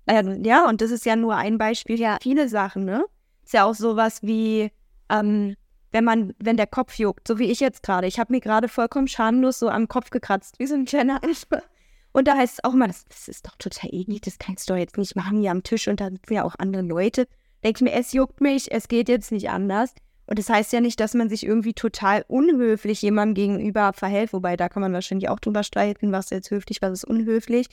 Ähm, 0.08 0.44
ja, 0.44 0.68
und 0.68 0.82
das 0.82 0.92
ist 0.92 1.06
ja 1.06 1.16
nur 1.16 1.36
ein 1.36 1.58
Beispiel. 1.58 2.00
Ja, 2.00 2.18
viele 2.22 2.50
Sachen, 2.50 2.86
ne? 2.86 3.06
Ist 3.44 3.54
ja 3.54 3.66
auch 3.66 3.76
sowas 3.76 4.24
wie, 4.24 4.72
ähm, 5.10 5.56
wenn 5.92 6.04
man, 6.04 6.34
wenn 6.40 6.58
der 6.58 6.68
Kopf 6.68 6.96
juckt, 6.96 7.28
so 7.28 7.38
wie 7.40 7.52
ich 7.52 7.60
jetzt 7.60 7.84
gerade. 7.84 8.08
Ich 8.08 8.20
habe 8.20 8.34
mir 8.34 8.40
gerade 8.40 8.68
vollkommen 8.68 9.08
schamlos 9.08 9.60
so 9.60 9.70
am 9.70 9.88
Kopf 9.88 10.10
gekratzt, 10.10 10.58
wie 10.60 10.68
so 10.68 10.76
ein 10.76 10.86
kleiner 10.86 11.24
Ansper. 11.24 11.62
Und 12.14 12.28
da 12.28 12.36
heißt 12.36 12.56
es 12.56 12.64
auch 12.64 12.74
mal, 12.74 12.88
das, 12.88 13.06
das 13.06 13.28
ist 13.28 13.48
doch 13.48 13.56
total 13.58 13.90
eklig, 13.94 14.22
das 14.22 14.38
kannst 14.38 14.70
du 14.70 14.76
jetzt 14.76 14.98
nicht 14.98 15.16
machen 15.16 15.40
hier 15.40 15.52
am 15.52 15.64
Tisch 15.64 15.88
und 15.88 16.02
da 16.02 16.10
sitzen 16.10 16.34
ja 16.34 16.44
auch 16.44 16.56
andere 16.58 16.82
Leute. 16.82 17.28
Denke 17.64 17.78
ich 17.78 17.92
mir, 17.92 18.00
es 18.00 18.12
juckt 18.12 18.42
mich, 18.42 18.72
es 18.72 18.88
geht 18.88 19.08
jetzt 19.08 19.32
nicht 19.32 19.50
anders. 19.50 19.94
Und 20.26 20.40
das 20.40 20.50
heißt 20.50 20.72
ja 20.74 20.82
nicht, 20.82 21.00
dass 21.00 21.14
man 21.14 21.30
sich 21.30 21.46
irgendwie 21.46 21.74
total 21.74 22.24
unhöflich 22.28 23.02
jemandem 23.02 23.36
gegenüber 23.36 23.92
verhält, 23.94 24.34
wobei 24.34 24.56
da 24.56 24.70
kann 24.70 24.82
man 24.82 24.94
wahrscheinlich 24.94 25.30
auch 25.30 25.40
drüber 25.40 25.64
streiten, 25.64 26.12
was 26.12 26.30
jetzt 26.30 26.52
höflich, 26.52 26.82
was 26.82 26.94
ist 26.94 27.04
unhöflich. 27.04 27.68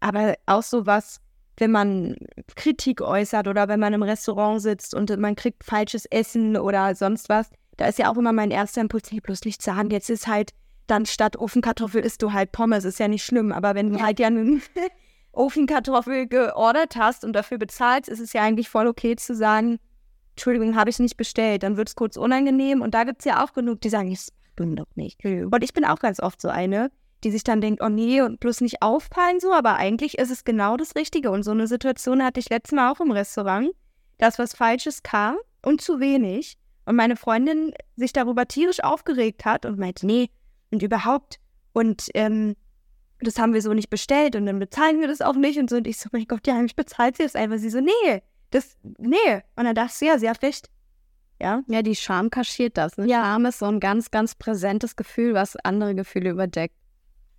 Aber 0.00 0.34
auch 0.46 0.62
so 0.62 0.86
was, 0.86 1.20
wenn 1.58 1.70
man 1.70 2.16
Kritik 2.56 3.02
äußert 3.02 3.48
oder 3.48 3.68
wenn 3.68 3.80
man 3.80 3.92
im 3.92 4.02
Restaurant 4.02 4.62
sitzt 4.62 4.94
und 4.94 5.14
man 5.18 5.36
kriegt 5.36 5.62
falsches 5.62 6.06
Essen 6.06 6.56
oder 6.56 6.94
sonst 6.94 7.28
was, 7.28 7.50
da 7.76 7.86
ist 7.86 7.98
ja 7.98 8.10
auch 8.10 8.16
immer 8.16 8.32
mein 8.32 8.50
erster 8.50 8.80
Impuls, 8.80 9.12
nee, 9.12 9.20
bloß 9.20 9.44
nicht 9.44 9.60
sagen, 9.62 9.90
jetzt 9.90 10.10
ist 10.10 10.26
halt 10.26 10.52
dann 10.90 11.06
statt 11.06 11.36
Ofenkartoffel 11.36 12.02
isst 12.02 12.22
du 12.22 12.32
halt 12.32 12.52
Pommes, 12.52 12.84
ist 12.84 12.98
ja 12.98 13.08
nicht 13.08 13.24
schlimm, 13.24 13.52
aber 13.52 13.74
wenn 13.74 13.92
du 13.92 14.00
halt 14.00 14.18
ja 14.18 14.26
einen 14.26 14.62
Ofenkartoffel 15.32 16.26
geordert 16.26 16.96
hast 16.96 17.24
und 17.24 17.32
dafür 17.32 17.58
bezahlst, 17.58 18.08
ist 18.08 18.20
es 18.20 18.32
ja 18.32 18.42
eigentlich 18.42 18.68
voll 18.68 18.86
okay 18.86 19.16
zu 19.16 19.34
sagen, 19.34 19.78
Entschuldigung, 20.30 20.76
habe 20.76 20.90
ich 20.90 20.98
nicht 20.98 21.16
bestellt, 21.16 21.62
dann 21.62 21.76
wird 21.76 21.88
es 21.88 21.94
kurz 21.94 22.16
unangenehm 22.16 22.80
und 22.80 22.94
da 22.94 23.04
gibt 23.04 23.20
es 23.20 23.24
ja 23.26 23.44
auch 23.44 23.52
genug, 23.52 23.80
die 23.80 23.90
sagen, 23.90 24.10
das 24.10 24.32
stimmt 24.52 24.78
doch 24.78 24.96
nicht. 24.96 25.24
Und 25.24 25.62
ich 25.62 25.72
bin 25.72 25.84
auch 25.84 25.98
ganz 25.98 26.20
oft 26.20 26.40
so 26.40 26.48
eine, 26.48 26.90
die 27.22 27.30
sich 27.30 27.44
dann 27.44 27.60
denkt, 27.60 27.82
oh 27.82 27.88
nee, 27.88 28.22
und 28.22 28.40
bloß 28.40 28.62
nicht 28.62 28.82
auffallen 28.82 29.40
so, 29.40 29.52
aber 29.52 29.76
eigentlich 29.76 30.18
ist 30.18 30.30
es 30.30 30.44
genau 30.44 30.76
das 30.76 30.94
Richtige. 30.94 31.30
Und 31.30 31.42
so 31.42 31.50
eine 31.50 31.66
Situation 31.66 32.24
hatte 32.24 32.40
ich 32.40 32.48
letztes 32.48 32.72
Mal 32.72 32.90
auch 32.90 33.00
im 33.00 33.10
Restaurant, 33.10 33.70
dass 34.18 34.38
was 34.38 34.54
Falsches 34.54 35.02
kam 35.02 35.36
und 35.62 35.80
zu 35.80 36.00
wenig. 36.00 36.56
Und 36.86 36.96
meine 36.96 37.16
Freundin 37.16 37.72
sich 37.96 38.12
darüber 38.12 38.48
tierisch 38.48 38.82
aufgeregt 38.82 39.44
hat 39.44 39.66
und 39.66 39.78
meinte, 39.78 40.06
nee, 40.06 40.30
und 40.70 40.82
überhaupt. 40.82 41.38
Und 41.72 42.08
ähm, 42.14 42.56
das 43.20 43.38
haben 43.38 43.52
wir 43.52 43.62
so 43.62 43.72
nicht 43.74 43.90
bestellt 43.90 44.34
und 44.36 44.46
dann 44.46 44.58
bezahlen 44.58 45.00
wir 45.00 45.08
das 45.08 45.20
auch 45.20 45.34
nicht 45.34 45.58
und 45.58 45.70
so. 45.70 45.76
Und 45.76 45.86
ich 45.86 45.98
so, 45.98 46.08
mein 46.12 46.26
Gott, 46.26 46.46
ja, 46.46 46.62
ich 46.62 46.76
bezahle 46.76 47.12
sie 47.16 47.22
das 47.22 47.36
einfach. 47.36 47.58
Sie 47.58 47.70
so, 47.70 47.80
nee, 47.80 48.22
das, 48.50 48.76
nee. 48.98 49.42
Und 49.56 49.64
dann 49.64 49.74
dachte 49.74 49.92
ich, 50.00 50.08
ja, 50.08 50.18
sie 50.18 50.28
hat 50.28 50.42
recht. 50.42 50.68
Ja, 51.40 51.62
Ja, 51.68 51.82
die 51.82 51.96
Scham 51.96 52.30
kaschiert 52.30 52.76
das. 52.76 52.96
Ne? 52.98 53.06
Scham 53.22 53.46
ist 53.46 53.60
so 53.60 53.66
ein 53.66 53.80
ganz, 53.80 54.10
ganz 54.10 54.34
präsentes 54.34 54.96
Gefühl, 54.96 55.34
was 55.34 55.56
andere 55.56 55.94
Gefühle 55.94 56.30
überdeckt. 56.30 56.74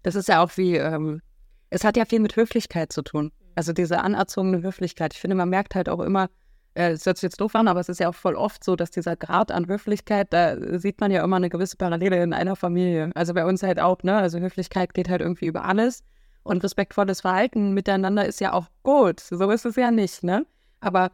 Das 0.04 0.16
ist 0.16 0.28
ja 0.28 0.44
auch 0.44 0.58
wie, 0.58 0.76
ähm, 0.76 1.22
es 1.70 1.84
hat 1.84 1.98
ja 1.98 2.06
viel 2.06 2.20
mit 2.20 2.36
Höflichkeit 2.36 2.92
zu 2.92 3.04
tun. 3.04 3.32
Also 3.56 3.74
diese 3.74 4.00
anerzogene 4.00 4.64
Höflichkeit. 4.64 5.14
Ich 5.14 5.20
finde, 5.20 5.36
man 5.36 5.50
merkt 5.50 5.76
halt 5.76 5.90
auch 5.90 6.00
immer, 6.00 6.30
es 6.74 7.06
hört 7.06 7.18
sich 7.18 7.24
jetzt 7.24 7.42
doof 7.42 7.56
an, 7.56 7.68
aber 7.68 7.80
es 7.80 7.90
ist 7.90 8.00
ja 8.00 8.10
auch 8.10 8.16
voll 8.16 8.36
oft 8.36 8.64
so, 8.64 8.76
dass 8.76 8.92
dieser 8.92 9.16
Grad 9.16 9.52
an 9.52 9.68
Höflichkeit, 9.68 10.32
da 10.32 10.80
sieht 10.80 11.02
man 11.02 11.12
ja 11.12 11.24
immer 11.24 11.36
eine 11.36 11.50
gewisse 11.50 11.76
Parallele 11.76 12.24
in 12.24 12.34
einer 12.34 12.56
Familie. 12.56 13.12
Also 13.14 13.34
bei 13.34 13.46
uns 13.46 13.62
halt 13.64 13.80
auch, 13.80 14.04
ne? 14.04 14.16
Also 14.16 14.40
Höflichkeit 14.40 14.94
geht 14.94 15.10
halt 15.10 15.22
irgendwie 15.22 15.48
über 15.48 15.66
alles. 15.66 16.04
Und 16.44 16.64
respektvolles 16.64 17.22
Verhalten 17.22 17.74
miteinander 17.74 18.26
ist 18.26 18.40
ja 18.40 18.54
auch 18.54 18.68
gut. 18.84 19.20
So 19.20 19.50
ist 19.52 19.66
es 19.66 19.76
ja 19.76 19.92
nicht, 19.92 20.24
ne? 20.24 20.46
Aber 20.80 21.12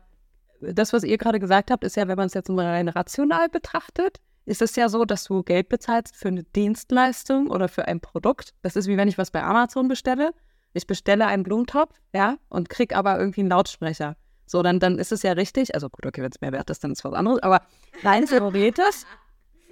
das, 0.61 0.93
was 0.93 1.03
ihr 1.03 1.17
gerade 1.17 1.39
gesagt 1.39 1.71
habt, 1.71 1.83
ist 1.83 1.95
ja, 1.95 2.07
wenn 2.07 2.17
man 2.17 2.27
es 2.27 2.33
jetzt 2.33 2.49
mal 2.49 2.65
rein 2.65 2.87
rational 2.87 3.49
betrachtet, 3.49 4.17
ist 4.45 4.61
es 4.61 4.75
ja 4.75 4.87
so, 4.89 5.05
dass 5.05 5.25
du 5.25 5.43
Geld 5.43 5.69
bezahlst 5.69 6.15
für 6.15 6.29
eine 6.29 6.43
Dienstleistung 6.43 7.47
oder 7.49 7.67
für 7.67 7.87
ein 7.87 7.99
Produkt. 7.99 8.53
Das 8.61 8.75
ist 8.75 8.87
wie 8.87 8.95
wenn 8.95 9.09
ich 9.09 9.17
was 9.17 9.31
bei 9.31 9.43
Amazon 9.43 9.87
bestelle. 9.87 10.31
Ich 10.73 10.87
bestelle 10.87 11.25
einen 11.27 11.43
Blumentopf, 11.43 11.99
ja, 12.13 12.37
und 12.49 12.69
krieg 12.69 12.95
aber 12.95 13.19
irgendwie 13.19 13.41
einen 13.41 13.49
Lautsprecher. 13.49 14.15
So, 14.47 14.63
dann, 14.63 14.79
dann 14.79 14.97
ist 14.97 15.11
es 15.11 15.21
ja 15.23 15.33
richtig. 15.33 15.75
Also 15.75 15.89
gut, 15.89 16.05
okay, 16.05 16.23
wenn 16.23 16.31
es 16.31 16.41
mehr 16.41 16.51
wert 16.51 16.69
ist, 16.69 16.83
dann 16.83 16.91
ist 16.91 17.03
was 17.03 17.13
anderes. 17.13 17.43
Aber 17.43 17.61
rein 18.03 18.25
theoretisch, 18.25 19.03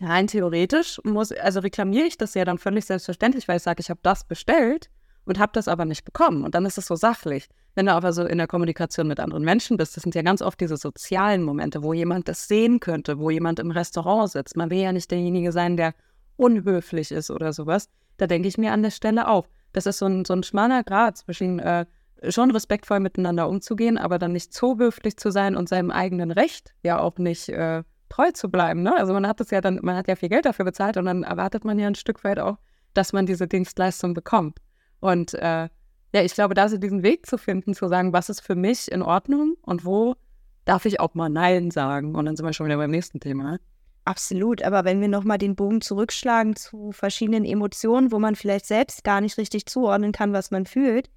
rein 0.02 0.28
theoretisch 0.28 1.00
muss, 1.04 1.32
also 1.32 1.62
reklamiere 1.62 2.06
ich 2.06 2.18
das 2.18 2.34
ja 2.34 2.46
dann 2.46 2.58
völlig 2.58 2.86
selbstverständlich, 2.86 3.48
weil 3.48 3.58
ich 3.58 3.64
sage, 3.64 3.80
ich 3.80 3.90
habe 3.90 4.02
das 4.04 4.26
bestellt 4.26 4.90
und 5.26 5.40
habe 5.40 5.52
das 5.54 5.68
aber 5.68 5.86
nicht 5.86 6.06
bekommen. 6.06 6.44
Und 6.44 6.54
dann 6.56 6.66
ist 6.66 6.78
es 6.78 6.86
so 6.86 6.96
sachlich. 6.96 7.48
Wenn 7.74 7.88
du 7.88 7.94
aber 7.94 8.14
so 8.14 8.26
in 8.26 8.38
der 8.38 8.48
Kommunikation 8.48 9.08
mit 9.08 9.20
anderen 9.20 9.44
Menschen 9.44 9.78
bist, 9.78 9.96
das 9.96 10.04
sind 10.04 10.16
ja 10.16 10.22
ganz 10.22 10.42
oft 10.42 10.60
diese 10.62 10.78
sozialen 10.78 11.44
Momente, 11.44 11.84
wo 11.84 11.94
jemand 11.94 12.28
das 12.28 12.48
sehen 12.48 12.80
könnte, 12.80 13.20
wo 13.20 13.30
jemand 13.30 13.60
im 13.60 13.72
Restaurant 13.72 14.32
sitzt. 14.32 14.56
Man 14.56 14.70
will 14.70 14.80
ja 14.80 14.92
nicht 14.92 15.12
derjenige 15.12 15.52
sein, 15.52 15.76
der 15.76 15.94
unhöflich 16.38 17.12
ist 17.12 17.32
oder 17.32 17.54
sowas. 17.54 17.90
Da 18.18 18.28
denke 18.28 18.48
ich 18.48 18.58
mir 18.58 18.72
an 18.72 18.84
der 18.84 18.92
Stelle 18.92 19.28
auch. 19.28 19.48
Das 19.74 19.86
ist 19.86 19.98
so 19.98 20.06
ein, 20.06 20.24
so 20.24 20.34
ein 20.34 20.44
schmaler 20.44 20.84
Grad 20.84 21.18
zwischen 21.18 21.60
äh, 21.60 21.86
schon 22.30 22.52
respektvoll 22.52 23.00
miteinander 23.00 23.50
umzugehen, 23.50 23.98
aber 23.98 24.20
dann 24.20 24.32
nicht 24.32 24.54
zu 24.54 24.78
höflich 24.78 25.18
zu 25.18 25.32
sein 25.32 25.56
und 25.56 25.70
seinem 25.70 25.92
eigenen 25.92 26.32
Recht 26.32 26.74
ja 26.84 27.00
auch 27.00 27.18
nicht 27.18 27.50
äh, 27.50 27.84
treu 28.10 28.32
zu 28.32 28.50
bleiben. 28.50 28.84
Ne? 28.84 28.96
Also 28.98 29.14
man 29.14 29.28
hat 29.28 29.42
es 29.42 29.52
ja 29.52 29.62
dann, 29.62 29.80
man 29.82 29.96
hat 29.96 30.08
ja 30.08 30.16
viel 30.16 30.30
Geld 30.30 30.46
dafür 30.46 30.66
bezahlt 30.66 30.98
und 30.98 31.06
dann 31.06 31.24
erwartet 31.24 31.66
man 31.66 31.78
ja 31.80 31.88
ein 31.88 31.96
Stück 31.96 32.24
weit 32.24 32.40
auch, 32.40 32.58
dass 32.94 33.14
man 33.14 33.26
diese 33.26 33.48
Dienstleistung 33.48 34.14
bekommt. 34.14 34.60
Und 35.00 35.34
äh, 35.36 35.70
ja, 36.14 36.22
ich 36.22 36.34
glaube, 36.34 36.54
da 36.54 36.70
so 36.70 36.78
diesen 36.78 37.04
Weg 37.04 37.26
zu 37.26 37.38
finden, 37.38 37.74
zu 37.74 37.88
sagen, 37.88 38.14
was 38.14 38.30
ist 38.30 38.42
für 38.42 38.56
mich 38.56 38.92
in 38.92 39.02
Ordnung 39.02 39.56
und 39.62 39.86
wo 39.86 40.16
darf 40.64 40.86
ich 40.86 41.00
auch 41.00 41.14
mal 41.14 41.30
Nein 41.30 41.72
sagen. 41.72 42.16
Und 42.16 42.26
dann 42.26 42.36
sind 42.36 42.46
wir 42.46 42.54
schon 42.54 42.66
wieder 42.66 42.78
beim 42.78 42.92
nächsten 42.92 43.20
Thema. 43.20 43.52
Ne? 43.52 43.60
Absolut, 44.06 44.62
aber 44.62 44.86
wenn 44.86 45.02
wir 45.02 45.08
nochmal 45.08 45.38
den 45.38 45.56
Bogen 45.56 45.82
zurückschlagen 45.82 46.56
zu 46.56 46.92
verschiedenen 46.92 47.44
Emotionen, 47.44 48.12
wo 48.12 48.20
man 48.20 48.36
vielleicht 48.36 48.66
selbst 48.66 49.04
gar 49.04 49.20
nicht 49.20 49.38
richtig 49.38 49.66
zuordnen 49.66 50.12
kann, 50.12 50.32
was 50.32 50.52
man 50.52 50.66
fühlt, 50.66 51.10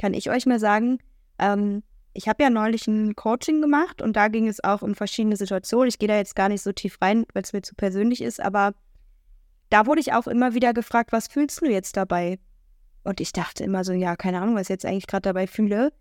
kann 0.00 0.14
ich 0.14 0.30
euch 0.30 0.46
mal 0.46 0.58
sagen, 0.58 0.98
ähm, 1.38 1.82
ich 2.14 2.26
habe 2.26 2.42
ja 2.42 2.50
neulich 2.50 2.86
ein 2.88 3.14
Coaching 3.14 3.60
gemacht 3.60 4.00
und 4.00 4.16
da 4.16 4.28
ging 4.28 4.48
es 4.48 4.64
auch 4.64 4.82
um 4.82 4.94
verschiedene 4.94 5.36
Situationen. 5.36 5.88
Ich 5.88 5.98
gehe 5.98 6.08
da 6.08 6.16
jetzt 6.16 6.34
gar 6.34 6.48
nicht 6.48 6.62
so 6.62 6.72
tief 6.72 6.96
rein, 7.02 7.26
weil 7.34 7.42
es 7.42 7.52
mir 7.52 7.62
zu 7.62 7.74
persönlich 7.74 8.22
ist, 8.22 8.40
aber 8.40 8.72
da 9.68 9.86
wurde 9.86 10.00
ich 10.00 10.12
auch 10.12 10.26
immer 10.26 10.54
wieder 10.54 10.72
gefragt, 10.72 11.12
was 11.12 11.28
fühlst 11.28 11.60
du 11.60 11.66
jetzt 11.66 11.96
dabei? 11.96 12.38
Und 13.04 13.20
ich 13.20 13.32
dachte 13.32 13.62
immer 13.62 13.84
so, 13.84 13.92
ja, 13.92 14.16
keine 14.16 14.40
Ahnung, 14.40 14.56
was 14.56 14.62
ich 14.62 14.68
jetzt 14.70 14.86
eigentlich 14.86 15.06
gerade 15.06 15.22
dabei 15.22 15.46
fühle. 15.46 15.92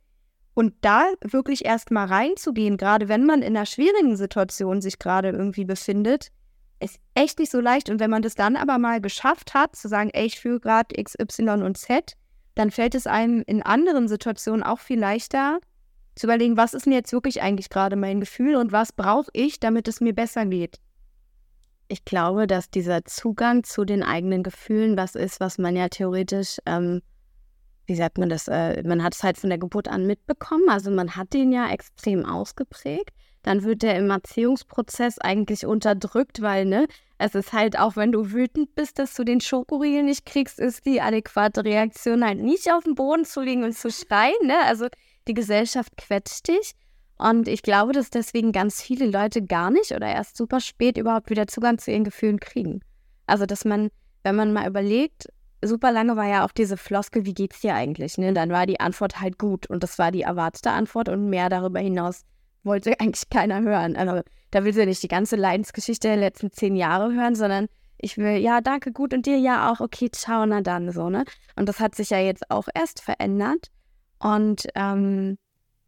Und 0.53 0.73
da 0.81 1.05
wirklich 1.21 1.65
erst 1.65 1.91
mal 1.91 2.05
reinzugehen, 2.05 2.77
gerade 2.77 3.07
wenn 3.07 3.25
man 3.25 3.41
in 3.41 3.55
einer 3.55 3.65
schwierigen 3.65 4.17
Situation 4.17 4.81
sich 4.81 4.97
gerade 4.97 5.29
irgendwie 5.29 5.65
befindet, 5.65 6.31
ist 6.79 6.99
echt 7.13 7.37
nicht 7.37 7.51
so 7.51 7.59
leicht. 7.59 7.89
Und 7.89 7.99
wenn 7.99 8.09
man 8.09 8.21
das 8.21 8.35
dann 8.35 8.55
aber 8.55 8.77
mal 8.77 9.01
geschafft 9.01 9.53
hat, 9.53 9.75
zu 9.75 9.87
sagen, 9.87 10.09
ey, 10.13 10.25
ich 10.25 10.39
fühle 10.39 10.59
gerade 10.59 10.97
X, 10.97 11.15
Y 11.19 11.63
und 11.63 11.77
Z, 11.77 12.15
dann 12.59 12.71
fällt 12.71 12.93
es 12.93 13.07
einem 13.07 13.41
in 13.47 13.63
anderen 13.63 14.09
Situationen 14.09 14.63
auch 14.63 14.79
viel 14.79 14.99
leichter, 14.99 15.59
zu 16.15 16.27
überlegen, 16.27 16.57
was 16.57 16.73
ist 16.73 16.85
denn 16.85 16.91
jetzt 16.91 17.13
wirklich 17.13 17.41
eigentlich 17.41 17.69
gerade 17.69 17.95
mein 17.95 18.19
Gefühl 18.19 18.57
und 18.57 18.73
was 18.73 18.91
brauche 18.91 19.31
ich, 19.31 19.61
damit 19.61 19.87
es 19.87 20.01
mir 20.01 20.13
besser 20.13 20.45
geht. 20.45 20.77
Ich 21.87 22.03
glaube, 22.03 22.47
dass 22.47 22.69
dieser 22.69 23.05
Zugang 23.05 23.63
zu 23.63 23.85
den 23.85 24.03
eigenen 24.03 24.43
Gefühlen 24.43 24.97
was 24.97 25.15
ist, 25.15 25.39
was 25.39 25.57
man 25.57 25.77
ja 25.77 25.87
theoretisch, 25.87 26.57
ähm, 26.65 27.01
wie 27.85 27.95
sagt 27.95 28.17
man 28.17 28.27
das, 28.27 28.49
äh, 28.49 28.83
man 28.83 29.01
hat 29.01 29.15
es 29.15 29.23
halt 29.23 29.37
von 29.37 29.49
der 29.49 29.57
Geburt 29.57 29.87
an 29.87 30.05
mitbekommen, 30.05 30.67
also 30.67 30.91
man 30.91 31.15
hat 31.15 31.33
den 31.33 31.53
ja 31.53 31.69
extrem 31.69 32.25
ausgeprägt. 32.25 33.11
Dann 33.41 33.63
wird 33.63 33.83
der 33.83 33.95
im 33.95 34.09
Erziehungsprozess 34.09 35.17
eigentlich 35.19 35.65
unterdrückt, 35.65 36.41
weil, 36.41 36.65
ne, 36.65 36.87
es 37.19 37.35
ist 37.35 37.51
halt 37.51 37.77
auch, 37.77 37.97
wenn 37.97 38.13
du 38.13 38.31
wütend 38.31 38.75
bist, 38.75 38.97
dass 38.97 39.13
du 39.13 39.25
den 39.25 39.41
Schokoriegel 39.41 40.03
nicht 40.03 40.25
kriegst, 40.25 40.57
ist 40.57 40.85
die 40.85 41.01
adäquate 41.01 41.65
Reaktion 41.65 42.25
halt 42.25 42.39
nicht 42.39 42.71
auf 42.71 42.85
dem 42.85 42.95
Boden 42.95 43.25
zu 43.25 43.41
liegen 43.41 43.65
und 43.65 43.75
zu 43.75 43.91
schreien, 43.91 44.47
ne? 44.47 44.55
Also 44.65 44.87
die 45.27 45.33
Gesellschaft 45.33 45.97
quetscht 45.97 46.47
dich. 46.47 46.71
Und 47.17 47.49
ich 47.49 47.61
glaube, 47.61 47.91
dass 47.91 48.09
deswegen 48.09 48.53
ganz 48.53 48.81
viele 48.81 49.05
Leute 49.05 49.41
gar 49.41 49.69
nicht 49.69 49.91
oder 49.91 50.07
erst 50.07 50.37
super 50.37 50.61
spät 50.61 50.97
überhaupt 50.97 51.29
wieder 51.29 51.47
Zugang 51.47 51.77
zu 51.77 51.91
ihren 51.91 52.05
Gefühlen 52.05 52.39
kriegen. 52.39 52.79
Also, 53.27 53.45
dass 53.45 53.65
man, 53.65 53.89
wenn 54.23 54.37
man 54.37 54.53
mal 54.53 54.69
überlegt, 54.69 55.27
super 55.61 55.91
lange 55.91 56.15
war 56.15 56.25
ja 56.25 56.45
auch 56.45 56.53
diese 56.53 56.77
Floskel, 56.77 57.25
wie 57.25 57.33
geht's 57.33 57.59
dir 57.59 57.75
eigentlich? 57.75 58.17
Ne? 58.17 58.33
Dann 58.33 58.51
war 58.51 58.65
die 58.65 58.79
Antwort 58.79 59.19
halt 59.19 59.37
gut 59.37 59.69
und 59.69 59.83
das 59.83 59.99
war 59.99 60.13
die 60.13 60.21
erwartete 60.21 60.71
Antwort 60.71 61.09
und 61.09 61.29
mehr 61.29 61.49
darüber 61.49 61.81
hinaus 61.81 62.23
wollte 62.63 62.99
eigentlich 62.99 63.29
keiner 63.29 63.61
hören. 63.61 63.95
Also 63.95 64.21
da 64.51 64.63
will 64.63 64.73
sie 64.73 64.85
nicht 64.85 65.03
die 65.03 65.07
ganze 65.07 65.35
Leidensgeschichte 65.35 66.07
der 66.07 66.17
letzten 66.17 66.51
zehn 66.51 66.75
Jahre 66.75 67.13
hören, 67.13 67.35
sondern 67.35 67.67
ich 67.97 68.17
will, 68.17 68.37
ja, 68.37 68.61
danke, 68.61 68.91
gut 68.91 69.13
und 69.13 69.25
dir 69.25 69.37
ja 69.37 69.71
auch, 69.71 69.81
okay, 69.81 70.09
ciao, 70.09 70.45
na 70.45 70.61
dann, 70.61 70.91
so, 70.91 71.09
ne? 71.09 71.25
Und 71.55 71.67
das 71.67 71.79
hat 71.79 71.95
sich 71.95 72.11
ja 72.11 72.19
jetzt 72.19 72.49
auch 72.49 72.67
erst 72.73 73.01
verändert. 73.01 73.67
Und 74.19 74.67
ähm, 74.75 75.37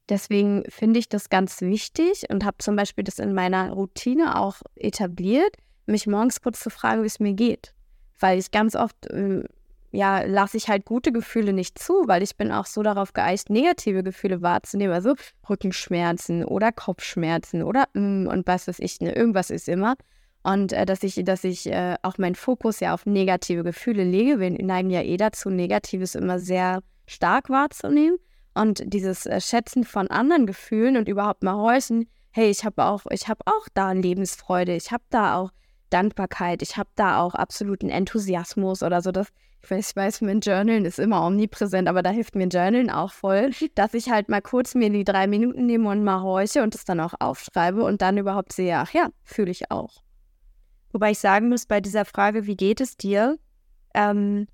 deswegen 0.09 0.63
finde 0.69 0.99
ich 0.99 1.07
das 1.07 1.29
ganz 1.29 1.61
wichtig 1.61 2.25
und 2.29 2.43
habe 2.45 2.57
zum 2.59 2.75
Beispiel 2.75 3.05
das 3.05 3.17
in 3.17 3.33
meiner 3.33 3.71
Routine 3.71 4.37
auch 4.37 4.57
etabliert, 4.75 5.55
mich 5.85 6.05
morgens 6.05 6.41
kurz 6.41 6.59
zu 6.59 6.69
fragen, 6.69 7.03
wie 7.03 7.07
es 7.07 7.19
mir 7.19 7.33
geht. 7.33 7.73
Weil 8.19 8.39
ich 8.39 8.51
ganz 8.51 8.75
oft, 8.75 9.07
ähm, 9.09 9.45
ja, 9.91 10.23
lasse 10.23 10.57
ich 10.57 10.69
halt 10.69 10.85
gute 10.85 11.11
Gefühle 11.11 11.53
nicht 11.53 11.77
zu, 11.77 12.03
weil 12.07 12.23
ich 12.23 12.37
bin 12.37 12.51
auch 12.51 12.65
so 12.65 12.81
darauf 12.81 13.13
geeicht, 13.13 13.49
negative 13.49 14.03
Gefühle 14.03 14.41
wahrzunehmen. 14.41 14.93
Also 14.93 15.15
Rückenschmerzen 15.49 16.45
oder 16.45 16.71
Kopfschmerzen 16.71 17.61
oder 17.61 17.85
mm, 17.93 18.27
und 18.27 18.47
was 18.47 18.67
weiß 18.67 18.79
ich, 18.79 19.01
ne, 19.01 19.13
irgendwas 19.13 19.49
ist 19.49 19.67
immer. 19.67 19.95
Und 20.43 20.73
äh, 20.73 20.85
dass 20.85 21.03
ich, 21.03 21.23
dass 21.23 21.43
ich 21.43 21.67
äh, 21.67 21.95
auch 22.01 22.17
meinen 22.17 22.35
Fokus 22.35 22.79
ja 22.79 22.93
auf 22.93 23.05
negative 23.05 23.63
Gefühle 23.63 24.03
lege. 24.03 24.39
Wir 24.39 24.49
neigen 24.51 24.89
ja 24.89 25.01
eh 25.01 25.17
dazu, 25.17 25.49
Negatives 25.49 26.15
immer 26.15 26.39
sehr 26.39 26.81
stark 27.05 27.49
wahrzunehmen. 27.49 28.17
Und 28.53 28.81
dieses 28.85 29.25
äh, 29.25 29.39
Schätzen 29.39 29.83
von 29.83 30.07
anderen 30.07 30.45
Gefühlen 30.45 30.97
und 30.97 31.07
überhaupt 31.07 31.43
mal 31.43 31.55
horchen, 31.55 32.09
hey, 32.31 32.49
ich 32.49 32.63
habe 32.63 32.85
auch, 32.85 33.03
ich 33.11 33.27
habe 33.27 33.41
auch 33.45 33.67
da 33.73 33.91
Lebensfreude, 33.91 34.75
ich 34.75 34.91
habe 34.91 35.03
da 35.09 35.37
auch 35.37 35.51
Dankbarkeit, 35.91 36.61
ich 36.61 36.77
habe 36.77 36.89
da 36.95 37.19
auch 37.19 37.35
absoluten 37.35 37.89
Enthusiasmus 37.89 38.81
oder 38.83 39.01
so. 39.01 39.11
Das, 39.11 39.27
ich 39.63 39.69
weiß, 39.69 39.91
ich 39.91 39.95
weiß, 39.95 40.21
mein 40.21 40.39
Journalen 40.39 40.85
ist 40.85 40.99
immer 40.99 41.25
omnipräsent, 41.25 41.87
aber 41.87 42.01
da 42.01 42.09
hilft 42.09 42.35
mir 42.35 42.47
Journalen 42.47 42.89
auch 42.89 43.11
voll, 43.11 43.51
dass 43.75 43.93
ich 43.93 44.09
halt 44.09 44.29
mal 44.29 44.41
kurz 44.41 44.73
mir 44.73 44.89
die 44.89 45.03
drei 45.03 45.27
Minuten 45.27 45.65
nehme 45.65 45.89
und 45.89 46.03
mal 46.03 46.21
horche 46.21 46.63
und 46.63 46.73
es 46.73 46.85
dann 46.85 46.99
auch 46.99 47.13
aufschreibe 47.19 47.83
und 47.83 48.01
dann 48.01 48.17
überhaupt 48.17 48.53
sehe, 48.53 48.77
ach 48.77 48.91
ja, 48.93 49.09
fühle 49.23 49.51
ich 49.51 49.69
auch. 49.71 50.03
Wobei 50.91 51.11
ich 51.11 51.19
sagen 51.19 51.49
muss, 51.49 51.65
bei 51.65 51.79
dieser 51.79 52.05
Frage, 52.05 52.47
wie 52.47 52.57
geht 52.57 52.81
es 52.81 52.97
dir? 52.97 53.37
Ähm, 53.93 54.47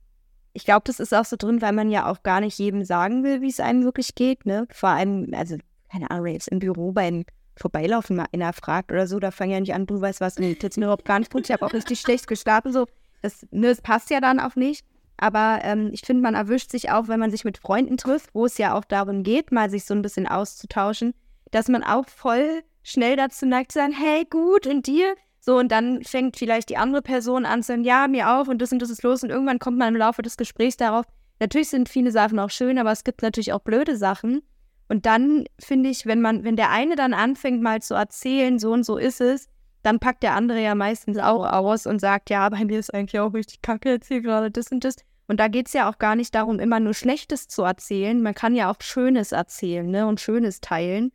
ich 0.54 0.66
glaube, 0.66 0.84
das 0.86 1.00
ist 1.00 1.14
auch 1.14 1.26
so 1.26 1.36
drin, 1.36 1.62
weil 1.62 1.74
man 1.74 1.90
ja 1.90 2.10
auch 2.12 2.24
gar 2.24 2.42
nicht 2.42 2.58
jedem 2.58 2.84
sagen 2.84 3.24
will, 3.24 3.42
wie 3.42 3.50
es 3.50 3.60
einem 3.60 3.84
wirklich 3.84 4.16
geht. 4.16 4.46
Ne? 4.46 4.68
Vor 4.72 4.90
allem, 4.90 5.32
also, 5.34 5.58
keine 5.92 6.10
Ahnung, 6.10 6.28
jetzt 6.28 6.48
im 6.48 6.60
Büro 6.60 6.92
beim 6.92 7.26
Vorbeilaufen 7.58 8.16
mal 8.16 8.28
einer 8.32 8.54
fragt 8.54 8.92
oder 8.92 9.08
so, 9.08 9.20
da 9.20 9.32
fange 9.32 9.54
ja 9.54 9.60
nicht 9.60 9.74
an, 9.74 9.86
du 9.86 10.00
weißt 10.00 10.22
was, 10.22 10.40
nee, 10.40 10.58
jetzt 10.62 10.78
mir 10.78 10.86
überhaupt 10.86 11.06
gar 11.06 11.20
nicht 11.20 11.32
gut, 11.32 11.46
ich 11.46 11.52
habe 11.52 11.66
auch 11.66 11.74
richtig 11.74 12.00
schlecht 12.00 12.28
gestartet, 12.28 12.74
so. 12.74 12.86
Das, 13.22 13.46
ne, 13.52 13.68
das 13.68 13.82
passt 13.82 14.10
ja 14.10 14.22
dann 14.22 14.40
auch 14.40 14.56
nicht. 14.56 14.86
Aber 15.18 15.60
ähm, 15.64 15.90
ich 15.92 16.02
finde, 16.02 16.22
man 16.22 16.36
erwischt 16.36 16.70
sich 16.70 16.92
auch, 16.92 17.08
wenn 17.08 17.20
man 17.20 17.32
sich 17.32 17.44
mit 17.44 17.58
Freunden 17.58 17.98
trifft, 17.98 18.36
wo 18.36 18.46
es 18.46 18.60
ja 18.60 18.78
auch 18.78 18.86
darum 18.86 19.24
geht, 19.24 19.52
mal 19.52 19.70
sich 19.70 19.86
so 19.86 19.96
ein 19.96 20.04
bisschen 20.04 20.28
auszutauschen, 20.28 21.16
dass 21.52 21.68
man 21.68 21.84
auch 21.84 22.08
voll 22.08 22.62
schnell 22.84 23.16
dazu 23.16 23.46
neigt 23.46 23.72
zu 23.72 23.80
sagen, 23.80 23.94
hey, 23.94 24.26
gut, 24.30 24.68
und 24.68 24.86
dir? 24.86 25.16
So, 25.40 25.58
und 25.58 25.72
dann 25.72 26.04
fängt 26.04 26.38
vielleicht 26.38 26.70
die 26.70 26.78
andere 26.78 27.02
Person 27.02 27.46
an 27.46 27.64
zu 27.64 27.68
sagen, 27.68 27.84
ja, 27.84 28.08
mir 28.08 28.30
auch 28.30 28.48
und 28.48 28.62
das 28.62 28.72
und 28.72 28.80
das 28.80 28.90
ist 28.90 29.02
los. 29.02 29.24
Und 29.24 29.30
irgendwann 29.30 29.60
kommt 29.60 29.78
man 29.78 29.94
im 29.94 30.00
Laufe 30.00 30.22
des 30.22 30.38
Gesprächs 30.38 30.78
darauf, 30.78 31.06
natürlich 31.40 31.70
sind 31.70 31.90
viele 31.90 32.12
Sachen 32.12 32.38
auch 32.38 32.50
schön, 32.50 32.78
aber 32.78 32.92
es 32.92 33.04
gibt 33.04 33.22
natürlich 33.22 33.54
auch 33.54 33.62
blöde 33.62 33.98
Sachen. 33.98 34.44
Und 34.90 35.06
dann 35.06 35.46
finde 35.60 35.90
ich, 35.90 36.06
wenn 36.06 36.22
man, 36.22 36.44
wenn 36.44 36.56
der 36.56 36.72
eine 36.72 36.96
dann 36.96 37.14
anfängt, 37.14 37.62
mal 37.62 37.82
zu 37.82 37.94
erzählen, 37.94 38.58
so 38.58 38.72
und 38.72 38.84
so 38.84 38.98
ist 38.98 39.22
es, 39.22 39.50
dann 39.84 40.00
packt 40.00 40.24
der 40.24 40.34
andere 40.34 40.62
ja 40.62 40.76
meistens 40.76 41.18
auch 41.18 41.46
aus 41.46 41.86
und 41.86 42.00
sagt, 42.00 42.30
ja, 42.30 42.48
bei 42.50 42.66
mir 42.66 42.80
ist 42.80 42.94
eigentlich 42.94 43.20
auch 43.20 43.34
richtig 43.34 43.62
kacke 43.62 43.90
jetzt 43.90 44.08
hier 44.08 44.22
gerade 44.22 44.52
das 44.52 44.72
und 44.72 44.84
das. 44.84 44.96
Und 45.28 45.40
da 45.40 45.50
geht 45.50 45.68
es 45.68 45.74
ja 45.74 45.90
auch 45.90 45.98
gar 45.98 46.16
nicht 46.16 46.34
darum, 46.36 46.60
immer 46.60 46.80
nur 46.80 46.94
Schlechtes 46.94 47.48
zu 47.48 47.64
erzählen. 47.64 48.22
Man 48.22 48.34
kann 48.34 48.56
ja 48.56 48.72
auch 48.72 48.78
Schönes 48.82 49.34
erzählen 49.34 49.90
ne, 49.90 50.08
und 50.08 50.22
Schönes 50.22 50.62
teilen. 50.62 51.12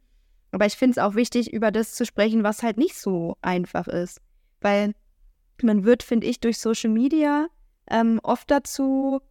Aber 0.52 0.66
ich 0.66 0.76
finde 0.76 0.92
es 0.92 0.98
auch 0.98 1.14
wichtig, 1.14 1.52
über 1.52 1.70
das 1.70 1.94
zu 1.94 2.04
sprechen, 2.04 2.44
was 2.44 2.62
halt 2.62 2.76
nicht 2.76 2.94
so 2.94 3.37
einfach 3.40 3.88
ist. 3.88 4.20
Weil 4.61 4.92
man 5.62 5.85
wird, 5.85 6.02
finde 6.02 6.26
ich, 6.26 6.40
durch 6.40 6.58
Social 6.58 6.90
Media 6.90 7.46
ähm, 7.90 8.20
oft 8.22 8.50
dazu 8.50 9.22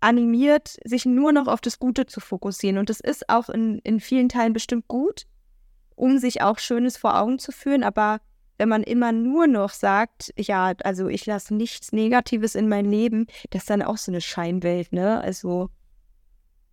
animiert, 0.00 0.76
sich 0.84 1.06
nur 1.06 1.32
noch 1.32 1.46
auf 1.46 1.60
das 1.60 1.78
Gute 1.78 2.06
zu 2.06 2.20
fokussieren. 2.20 2.78
Und 2.78 2.90
das 2.90 3.00
ist 3.00 3.28
auch 3.28 3.48
in, 3.48 3.78
in 3.80 4.00
vielen 4.00 4.28
Teilen 4.28 4.52
bestimmt 4.52 4.88
gut, 4.88 5.26
um 5.94 6.18
sich 6.18 6.42
auch 6.42 6.58
Schönes 6.58 6.96
vor 6.96 7.18
Augen 7.18 7.38
zu 7.38 7.52
führen. 7.52 7.82
Aber 7.82 8.20
wenn 8.58 8.68
man 8.68 8.82
immer 8.82 9.12
nur 9.12 9.46
noch 9.46 9.70
sagt, 9.70 10.32
ja, 10.36 10.72
also 10.84 11.08
ich 11.08 11.26
lasse 11.26 11.54
nichts 11.54 11.92
Negatives 11.92 12.54
in 12.54 12.68
mein 12.68 12.84
Leben, 12.84 13.26
das 13.50 13.62
ist 13.62 13.70
dann 13.70 13.82
auch 13.82 13.96
so 13.96 14.10
eine 14.10 14.20
Scheinwelt, 14.20 14.92
ne? 14.92 15.20
Also. 15.20 15.70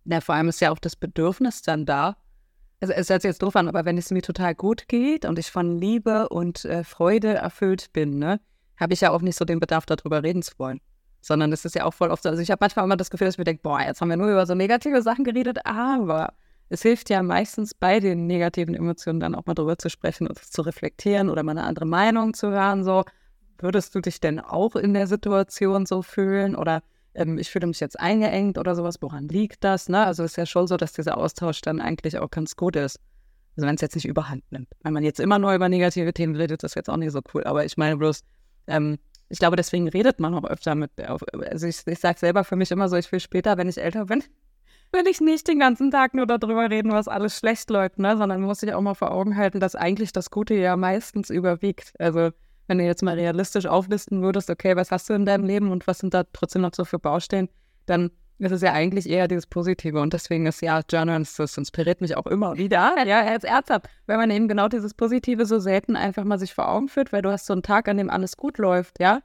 Na, 0.04 0.20
vor 0.20 0.34
allem 0.34 0.48
ist 0.48 0.60
ja 0.60 0.70
auch 0.70 0.78
das 0.78 0.94
Bedürfnis 0.94 1.62
dann 1.62 1.84
da, 1.84 2.16
also 2.80 2.92
es 2.92 3.08
hört 3.08 3.22
sich 3.22 3.30
jetzt 3.30 3.42
doof 3.42 3.56
an, 3.56 3.68
aber 3.68 3.84
wenn 3.84 3.96
es 3.96 4.10
mir 4.10 4.22
total 4.22 4.54
gut 4.54 4.88
geht 4.88 5.24
und 5.24 5.38
ich 5.38 5.50
von 5.50 5.78
Liebe 5.78 6.28
und 6.28 6.64
äh, 6.64 6.84
Freude 6.84 7.34
erfüllt 7.34 7.92
bin, 7.92 8.18
ne, 8.18 8.40
habe 8.76 8.92
ich 8.92 9.00
ja 9.00 9.10
auch 9.10 9.22
nicht 9.22 9.36
so 9.36 9.44
den 9.44 9.60
Bedarf, 9.60 9.86
darüber 9.86 10.22
reden 10.22 10.42
zu 10.42 10.52
wollen. 10.58 10.80
Sondern 11.26 11.52
es 11.52 11.64
ist 11.64 11.74
ja 11.74 11.84
auch 11.84 11.94
voll 11.94 12.10
oft 12.10 12.22
so. 12.22 12.28
Also 12.28 12.40
ich 12.40 12.52
habe 12.52 12.60
manchmal 12.60 12.84
immer 12.84 12.96
das 12.96 13.10
Gefühl, 13.10 13.26
dass 13.26 13.34
ich 13.34 13.38
mir 13.38 13.44
denke, 13.44 13.62
boah, 13.62 13.80
jetzt 13.80 14.00
haben 14.00 14.10
wir 14.10 14.16
nur 14.16 14.30
über 14.30 14.46
so 14.46 14.54
negative 14.54 15.02
Sachen 15.02 15.24
geredet, 15.24 15.58
aber 15.64 16.34
es 16.68 16.82
hilft 16.82 17.10
ja 17.10 17.20
meistens 17.20 17.74
bei 17.74 17.98
den 17.98 18.28
negativen 18.28 18.76
Emotionen 18.76 19.18
dann 19.18 19.34
auch 19.34 19.44
mal 19.44 19.54
drüber 19.54 19.76
zu 19.76 19.90
sprechen 19.90 20.28
und 20.28 20.38
zu 20.38 20.62
reflektieren 20.62 21.28
oder 21.28 21.42
mal 21.42 21.50
eine 21.50 21.64
andere 21.64 21.84
Meinung 21.84 22.32
zu 22.32 22.50
hören. 22.50 22.84
So, 22.84 23.04
würdest 23.58 23.92
du 23.96 24.00
dich 24.00 24.20
denn 24.20 24.38
auch 24.38 24.76
in 24.76 24.94
der 24.94 25.08
Situation 25.08 25.84
so 25.84 26.02
fühlen? 26.02 26.54
Oder 26.54 26.84
ähm, 27.14 27.38
ich 27.38 27.50
fühle 27.50 27.66
mich 27.66 27.80
jetzt 27.80 27.98
eingeengt 27.98 28.56
oder 28.56 28.76
sowas, 28.76 29.02
woran 29.02 29.26
liegt 29.26 29.64
das? 29.64 29.88
Ne? 29.88 30.06
Also 30.06 30.22
es 30.22 30.32
ist 30.32 30.36
ja 30.36 30.46
schon 30.46 30.68
so, 30.68 30.76
dass 30.76 30.92
dieser 30.92 31.18
Austausch 31.18 31.60
dann 31.60 31.80
eigentlich 31.80 32.18
auch 32.18 32.30
ganz 32.30 32.54
gut 32.54 32.76
ist. 32.76 33.00
Also 33.56 33.66
wenn 33.66 33.74
es 33.74 33.80
jetzt 33.80 33.96
nicht 33.96 34.06
überhand 34.06 34.44
nimmt. 34.52 34.68
Wenn 34.84 34.92
man 34.92 35.02
jetzt 35.02 35.18
immer 35.18 35.40
nur 35.40 35.52
über 35.54 35.68
negative 35.68 36.12
Themen 36.12 36.36
redet, 36.36 36.62
das 36.62 36.72
ist 36.72 36.76
jetzt 36.76 36.90
auch 36.90 36.96
nicht 36.96 37.10
so 37.10 37.20
cool. 37.34 37.42
Aber 37.44 37.64
ich 37.64 37.76
meine 37.76 37.96
bloß, 37.96 38.22
ähm, 38.68 38.98
ich 39.28 39.38
glaube, 39.38 39.56
deswegen 39.56 39.88
redet 39.88 40.20
man 40.20 40.34
auch 40.34 40.44
öfter 40.44 40.74
mit. 40.74 40.90
Also 41.00 41.66
ich, 41.66 41.86
ich 41.86 41.98
sage 41.98 42.18
selber 42.18 42.44
für 42.44 42.56
mich 42.56 42.70
immer 42.70 42.88
so, 42.88 42.96
ich 42.96 43.10
will 43.10 43.20
später, 43.20 43.56
wenn 43.56 43.68
ich 43.68 43.78
älter 43.78 44.06
bin, 44.06 44.22
will 44.92 45.06
ich 45.08 45.20
nicht 45.20 45.48
den 45.48 45.58
ganzen 45.58 45.90
Tag 45.90 46.14
nur 46.14 46.26
darüber 46.26 46.70
reden, 46.70 46.92
was 46.92 47.08
alles 47.08 47.38
schlecht 47.38 47.70
läuft, 47.70 47.98
ne? 47.98 48.16
sondern 48.16 48.42
muss 48.42 48.62
ich 48.62 48.72
auch 48.72 48.80
mal 48.80 48.94
vor 48.94 49.10
Augen 49.10 49.36
halten, 49.36 49.60
dass 49.60 49.74
eigentlich 49.74 50.12
das 50.12 50.30
Gute 50.30 50.54
ja 50.54 50.76
meistens 50.76 51.30
überwiegt. 51.30 51.92
Also 51.98 52.30
wenn 52.68 52.78
du 52.78 52.84
jetzt 52.84 53.02
mal 53.02 53.14
realistisch 53.14 53.66
auflisten 53.66 54.22
würdest, 54.22 54.50
okay, 54.50 54.76
was 54.76 54.90
hast 54.90 55.08
du 55.08 55.14
in 55.14 55.26
deinem 55.26 55.44
Leben 55.44 55.70
und 55.70 55.86
was 55.86 55.98
sind 55.98 56.14
da 56.14 56.24
trotzdem 56.32 56.62
noch 56.62 56.74
so 56.74 56.84
für 56.84 56.98
Baustellen, 56.98 57.48
dann 57.86 58.10
ist 58.38 58.52
es 58.52 58.62
ja 58.62 58.72
eigentlich 58.72 59.08
eher 59.08 59.28
dieses 59.28 59.46
Positive. 59.46 60.00
Und 60.00 60.12
deswegen 60.12 60.46
ist 60.46 60.60
ja 60.60 60.82
Journals, 60.90 61.36
das 61.36 61.56
inspiriert 61.56 62.00
mich 62.00 62.16
auch 62.16 62.26
immer 62.26 62.56
wieder. 62.56 62.94
Ja, 63.06 63.24
jetzt 63.30 63.44
ernsthaft, 63.44 63.88
wenn 64.06 64.16
man 64.16 64.30
eben 64.30 64.48
genau 64.48 64.68
dieses 64.68 64.92
Positive 64.92 65.46
so 65.46 65.58
selten 65.58 65.96
einfach 65.96 66.24
mal 66.24 66.38
sich 66.38 66.52
vor 66.54 66.68
Augen 66.68 66.88
führt, 66.88 67.12
weil 67.12 67.22
du 67.22 67.30
hast 67.30 67.46
so 67.46 67.52
einen 67.52 67.62
Tag, 67.62 67.88
an 67.88 67.98
dem 67.98 68.10
alles 68.10 68.36
gut 68.36 68.58
läuft, 68.58 69.00
ja. 69.00 69.20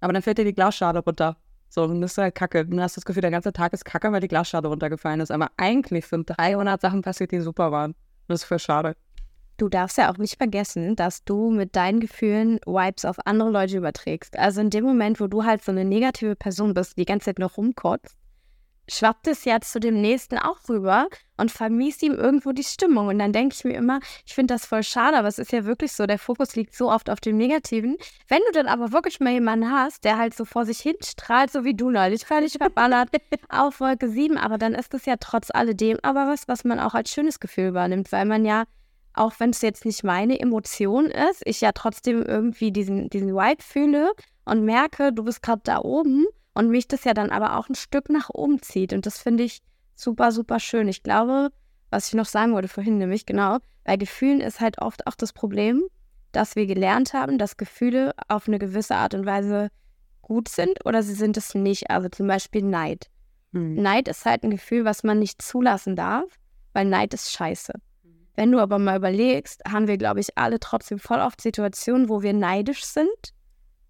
Aber 0.00 0.12
dann 0.12 0.22
fällt 0.22 0.38
dir 0.38 0.44
die 0.44 0.54
Glasschale 0.54 0.98
runter. 0.98 1.36
So, 1.68 1.84
und 1.84 2.00
das 2.00 2.12
ist 2.12 2.18
halt 2.18 2.34
kacke. 2.34 2.66
Du 2.66 2.80
hast 2.80 2.96
das 2.96 3.04
Gefühl, 3.04 3.22
der 3.22 3.30
ganze 3.30 3.52
Tag 3.52 3.72
ist 3.72 3.84
kacke, 3.84 4.10
weil 4.12 4.20
die 4.20 4.28
Glasschale 4.28 4.68
runtergefallen 4.68 5.20
ist. 5.20 5.30
Aber 5.30 5.50
eigentlich 5.56 6.06
sind 6.06 6.30
300 6.36 6.80
Sachen 6.80 7.02
passiert, 7.02 7.32
die 7.32 7.40
super 7.40 7.72
waren. 7.72 7.92
Und 7.92 7.96
das 8.28 8.42
ist 8.42 8.46
für 8.46 8.58
schade. 8.58 8.96
Du 9.56 9.68
darfst 9.68 9.98
ja 9.98 10.12
auch 10.12 10.18
nicht 10.18 10.36
vergessen, 10.36 10.96
dass 10.96 11.24
du 11.24 11.50
mit 11.50 11.76
deinen 11.76 12.00
Gefühlen 12.00 12.58
Vibes 12.66 13.04
auf 13.04 13.24
andere 13.24 13.50
Leute 13.50 13.76
überträgst. 13.76 14.36
Also 14.36 14.60
in 14.60 14.70
dem 14.70 14.84
Moment, 14.84 15.20
wo 15.20 15.28
du 15.28 15.44
halt 15.44 15.62
so 15.62 15.70
eine 15.70 15.84
negative 15.84 16.34
Person 16.34 16.74
bist, 16.74 16.96
die 16.96 17.02
die 17.02 17.06
ganze 17.06 17.26
Zeit 17.26 17.38
noch 17.38 17.56
rumkotzt, 17.56 18.16
schwappt 18.88 19.26
es 19.28 19.44
ja 19.44 19.60
zu 19.60 19.80
dem 19.80 20.00
Nächsten 20.00 20.38
auch 20.38 20.68
rüber 20.68 21.08
und 21.36 21.50
vermiest 21.50 22.02
ihm 22.02 22.12
irgendwo 22.12 22.52
die 22.52 22.64
Stimmung. 22.64 23.08
Und 23.08 23.18
dann 23.18 23.32
denke 23.32 23.54
ich 23.56 23.64
mir 23.64 23.74
immer, 23.74 24.00
ich 24.26 24.34
finde 24.34 24.54
das 24.54 24.66
voll 24.66 24.82
schade, 24.82 25.16
aber 25.16 25.28
es 25.28 25.38
ist 25.38 25.52
ja 25.52 25.64
wirklich 25.64 25.92
so, 25.92 26.06
der 26.06 26.18
Fokus 26.18 26.54
liegt 26.54 26.74
so 26.74 26.90
oft 26.90 27.10
auf 27.10 27.20
dem 27.20 27.36
Negativen. 27.36 27.96
Wenn 28.28 28.40
du 28.46 28.52
dann 28.52 28.66
aber 28.66 28.92
wirklich 28.92 29.20
mal 29.20 29.32
jemanden 29.32 29.70
hast, 29.70 30.04
der 30.04 30.18
halt 30.18 30.34
so 30.34 30.44
vor 30.44 30.66
sich 30.66 30.80
hin 30.80 30.96
strahlt, 31.02 31.50
so 31.50 31.64
wie 31.64 31.74
du 31.74 31.90
neulich, 31.90 32.24
völlig 32.24 32.52
verballert 32.52 33.10
auf 33.48 33.80
Wolke 33.80 34.08
7, 34.08 34.36
aber 34.36 34.58
dann 34.58 34.74
ist 34.74 34.94
es 34.94 35.06
ja 35.06 35.16
trotz 35.18 35.50
alledem 35.52 35.98
aber 36.02 36.26
was, 36.26 36.48
was 36.48 36.64
man 36.64 36.78
auch 36.78 36.94
als 36.94 37.10
schönes 37.10 37.40
Gefühl 37.40 37.74
wahrnimmt, 37.74 38.12
weil 38.12 38.26
man 38.26 38.44
ja 38.44 38.64
auch 39.16 39.32
wenn 39.38 39.50
es 39.50 39.62
jetzt 39.62 39.84
nicht 39.84 40.02
meine 40.02 40.40
Emotion 40.40 41.06
ist, 41.06 41.42
ich 41.44 41.60
ja 41.60 41.70
trotzdem 41.72 42.22
irgendwie 42.22 42.72
diesen, 42.72 43.08
diesen 43.10 43.28
Vibe 43.28 43.62
fühle 43.62 44.12
und 44.44 44.64
merke, 44.64 45.12
du 45.12 45.22
bist 45.22 45.40
gerade 45.40 45.62
da 45.64 45.78
oben 45.78 46.26
und 46.54 46.70
mich 46.70 46.88
das 46.88 47.04
ja 47.04 47.14
dann 47.14 47.30
aber 47.30 47.58
auch 47.58 47.68
ein 47.68 47.74
Stück 47.74 48.08
nach 48.08 48.30
oben 48.30 48.62
zieht. 48.62 48.92
Und 48.92 49.06
das 49.06 49.18
finde 49.18 49.44
ich 49.44 49.60
super, 49.94 50.32
super 50.32 50.60
schön. 50.60 50.88
Ich 50.88 51.02
glaube, 51.02 51.50
was 51.90 52.08
ich 52.08 52.14
noch 52.14 52.26
sagen 52.26 52.54
wollte 52.54 52.68
vorhin, 52.68 52.98
nämlich 52.98 53.26
genau, 53.26 53.58
bei 53.84 53.96
Gefühlen 53.96 54.40
ist 54.40 54.60
halt 54.60 54.80
oft 54.80 55.06
auch 55.06 55.14
das 55.14 55.32
Problem, 55.32 55.82
dass 56.32 56.56
wir 56.56 56.66
gelernt 56.66 57.12
haben, 57.12 57.38
dass 57.38 57.56
Gefühle 57.56 58.12
auf 58.28 58.48
eine 58.48 58.58
gewisse 58.58 58.96
Art 58.96 59.14
und 59.14 59.26
Weise 59.26 59.68
gut 60.22 60.48
sind 60.48 60.84
oder 60.84 61.02
sie 61.02 61.14
sind 61.14 61.36
es 61.36 61.54
nicht. 61.54 61.90
Also 61.90 62.08
zum 62.08 62.26
Beispiel 62.26 62.62
Neid. 62.62 63.08
Hm. 63.52 63.74
Neid 63.74 64.08
ist 64.08 64.24
halt 64.24 64.42
ein 64.42 64.50
Gefühl, 64.50 64.84
was 64.84 65.04
man 65.04 65.18
nicht 65.18 65.42
zulassen 65.42 65.96
darf, 65.96 66.38
weil 66.72 66.86
Neid 66.86 67.14
ist 67.14 67.30
scheiße. 67.32 67.72
Wenn 68.36 68.50
du 68.50 68.58
aber 68.58 68.80
mal 68.80 68.96
überlegst, 68.96 69.62
haben 69.70 69.86
wir, 69.86 69.96
glaube 69.96 70.18
ich, 70.18 70.36
alle 70.36 70.58
trotzdem 70.58 70.98
voll 70.98 71.20
oft 71.20 71.40
Situationen, 71.40 72.08
wo 72.08 72.22
wir 72.22 72.32
neidisch 72.32 72.84
sind 72.84 73.32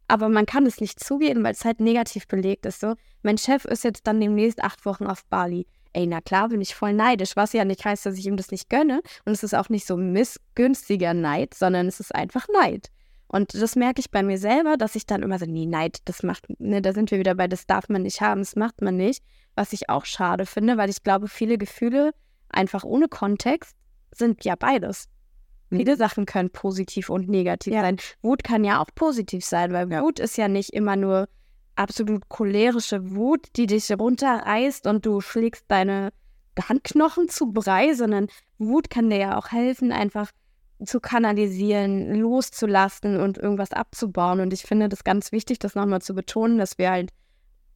aber 0.08 0.28
man 0.28 0.46
kann 0.46 0.66
es 0.66 0.80
nicht 0.80 1.00
zugeben, 1.00 1.42
weil 1.44 1.52
es 1.52 1.64
halt 1.64 1.80
negativ 1.80 2.26
belegt 2.26 2.66
ist. 2.66 2.80
So, 2.80 2.94
mein 3.22 3.38
Chef 3.38 3.64
ist 3.64 3.84
jetzt 3.84 4.06
dann 4.06 4.20
demnächst 4.20 4.62
acht 4.62 4.84
Wochen 4.84 5.06
auf 5.06 5.24
Bali. 5.26 5.66
Ey, 5.92 6.06
na 6.06 6.20
klar 6.20 6.48
bin 6.48 6.60
ich 6.60 6.74
voll 6.74 6.92
neidisch, 6.92 7.36
was 7.36 7.52
ja 7.52 7.64
nicht 7.64 7.84
heißt, 7.84 8.04
dass 8.04 8.18
ich 8.18 8.26
ihm 8.26 8.36
das 8.36 8.50
nicht 8.50 8.68
gönne. 8.68 9.00
Und 9.24 9.32
es 9.32 9.42
ist 9.42 9.54
auch 9.54 9.68
nicht 9.68 9.86
so 9.86 9.96
missgünstiger 9.96 11.14
Neid, 11.14 11.54
sondern 11.54 11.86
es 11.86 12.00
ist 12.00 12.14
einfach 12.14 12.46
Neid. 12.52 12.90
Und 13.28 13.54
das 13.54 13.76
merke 13.76 14.00
ich 14.00 14.10
bei 14.10 14.22
mir 14.22 14.38
selber, 14.38 14.76
dass 14.76 14.94
ich 14.96 15.06
dann 15.06 15.22
immer 15.22 15.38
so, 15.38 15.46
nee, 15.46 15.66
Neid, 15.66 15.98
das 16.04 16.22
macht, 16.22 16.46
ne, 16.58 16.82
da 16.82 16.92
sind 16.92 17.10
wir 17.10 17.18
wieder 17.18 17.34
bei, 17.34 17.48
das 17.48 17.66
darf 17.66 17.88
man 17.88 18.02
nicht 18.02 18.20
haben, 18.20 18.40
das 18.40 18.56
macht 18.56 18.82
man 18.82 18.96
nicht. 18.96 19.22
Was 19.56 19.72
ich 19.72 19.88
auch 19.88 20.04
schade 20.04 20.46
finde, 20.46 20.76
weil 20.76 20.90
ich 20.90 21.02
glaube, 21.02 21.28
viele 21.28 21.58
Gefühle 21.58 22.12
einfach 22.48 22.84
ohne 22.84 23.08
Kontext 23.08 23.76
sind 24.12 24.44
ja 24.44 24.56
beides. 24.56 25.08
Viele 25.70 25.92
mhm. 25.92 25.98
Sachen 25.98 26.26
können 26.26 26.50
positiv 26.50 27.10
und 27.10 27.28
negativ 27.28 27.74
ja. 27.74 27.80
sein. 27.80 27.96
Wut 28.22 28.44
kann 28.44 28.64
ja 28.64 28.80
auch 28.80 28.88
positiv 28.94 29.44
sein, 29.44 29.72
weil 29.72 29.90
ja. 29.90 30.02
Wut 30.02 30.20
ist 30.20 30.36
ja 30.36 30.48
nicht 30.48 30.70
immer 30.70 30.96
nur 30.96 31.28
absolut 31.76 32.28
cholerische 32.28 33.14
Wut, 33.14 33.46
die 33.56 33.66
dich 33.66 33.90
runterreißt 33.90 34.86
und 34.86 35.04
du 35.06 35.20
schlägst 35.20 35.64
deine 35.68 36.12
Handknochen 36.68 37.28
zu 37.28 37.52
Brei, 37.52 37.94
sondern 37.94 38.28
Wut 38.58 38.90
kann 38.90 39.10
dir 39.10 39.18
ja 39.18 39.38
auch 39.38 39.50
helfen, 39.50 39.90
einfach 39.90 40.30
zu 40.84 41.00
kanalisieren, 41.00 42.14
loszulassen 42.14 43.20
und 43.20 43.38
irgendwas 43.38 43.72
abzubauen. 43.72 44.40
Und 44.40 44.52
ich 44.52 44.62
finde 44.62 44.88
das 44.88 45.04
ganz 45.04 45.32
wichtig, 45.32 45.58
das 45.58 45.74
nochmal 45.74 46.02
zu 46.02 46.14
betonen, 46.14 46.58
dass 46.58 46.78
wir 46.78 46.90
halt 46.90 47.10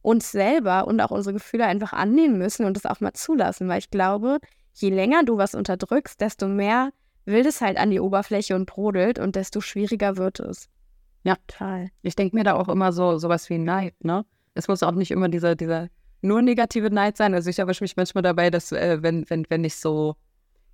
uns 0.01 0.31
selber 0.31 0.87
und 0.87 1.01
auch 1.01 1.11
unsere 1.11 1.33
Gefühle 1.33 1.65
einfach 1.65 1.93
annehmen 1.93 2.37
müssen 2.37 2.65
und 2.65 2.75
das 2.75 2.85
auch 2.85 3.01
mal 3.01 3.13
zulassen, 3.13 3.67
weil 3.67 3.79
ich 3.79 3.89
glaube, 3.89 4.39
je 4.73 4.89
länger 4.89 5.23
du 5.23 5.37
was 5.37 5.55
unterdrückst, 5.55 6.21
desto 6.21 6.47
mehr 6.47 6.91
will 7.29 7.45
es 7.45 7.61
halt 7.61 7.77
an 7.77 7.91
die 7.91 7.99
Oberfläche 7.99 8.55
und 8.55 8.65
brodelt 8.65 9.19
und 9.19 9.35
desto 9.35 9.61
schwieriger 9.61 10.17
wird 10.17 10.39
es. 10.39 10.69
Ja, 11.23 11.35
total. 11.47 11.89
Ich 12.01 12.15
denke 12.15 12.35
mir 12.35 12.43
da 12.43 12.55
auch 12.55 12.69
immer 12.69 12.91
so 12.91 13.17
sowas 13.17 13.49
wie 13.49 13.57
Neid, 13.57 13.93
ne? 14.03 14.25
Es 14.53 14.67
muss 14.67 14.83
auch 14.83 14.91
nicht 14.91 15.11
immer 15.11 15.29
dieser, 15.29 15.55
dieser 15.55 15.89
nur 16.21 16.41
negative 16.41 16.89
Neid 16.89 17.17
sein. 17.17 17.33
Also 17.33 17.49
ich 17.49 17.59
erwische 17.59 17.83
mich 17.83 17.95
manchmal 17.95 18.23
dabei, 18.23 18.49
dass 18.49 18.71
äh, 18.71 19.01
wenn, 19.01 19.29
wenn, 19.29 19.45
wenn 19.49 19.63
ich 19.63 19.75
so 19.75 20.15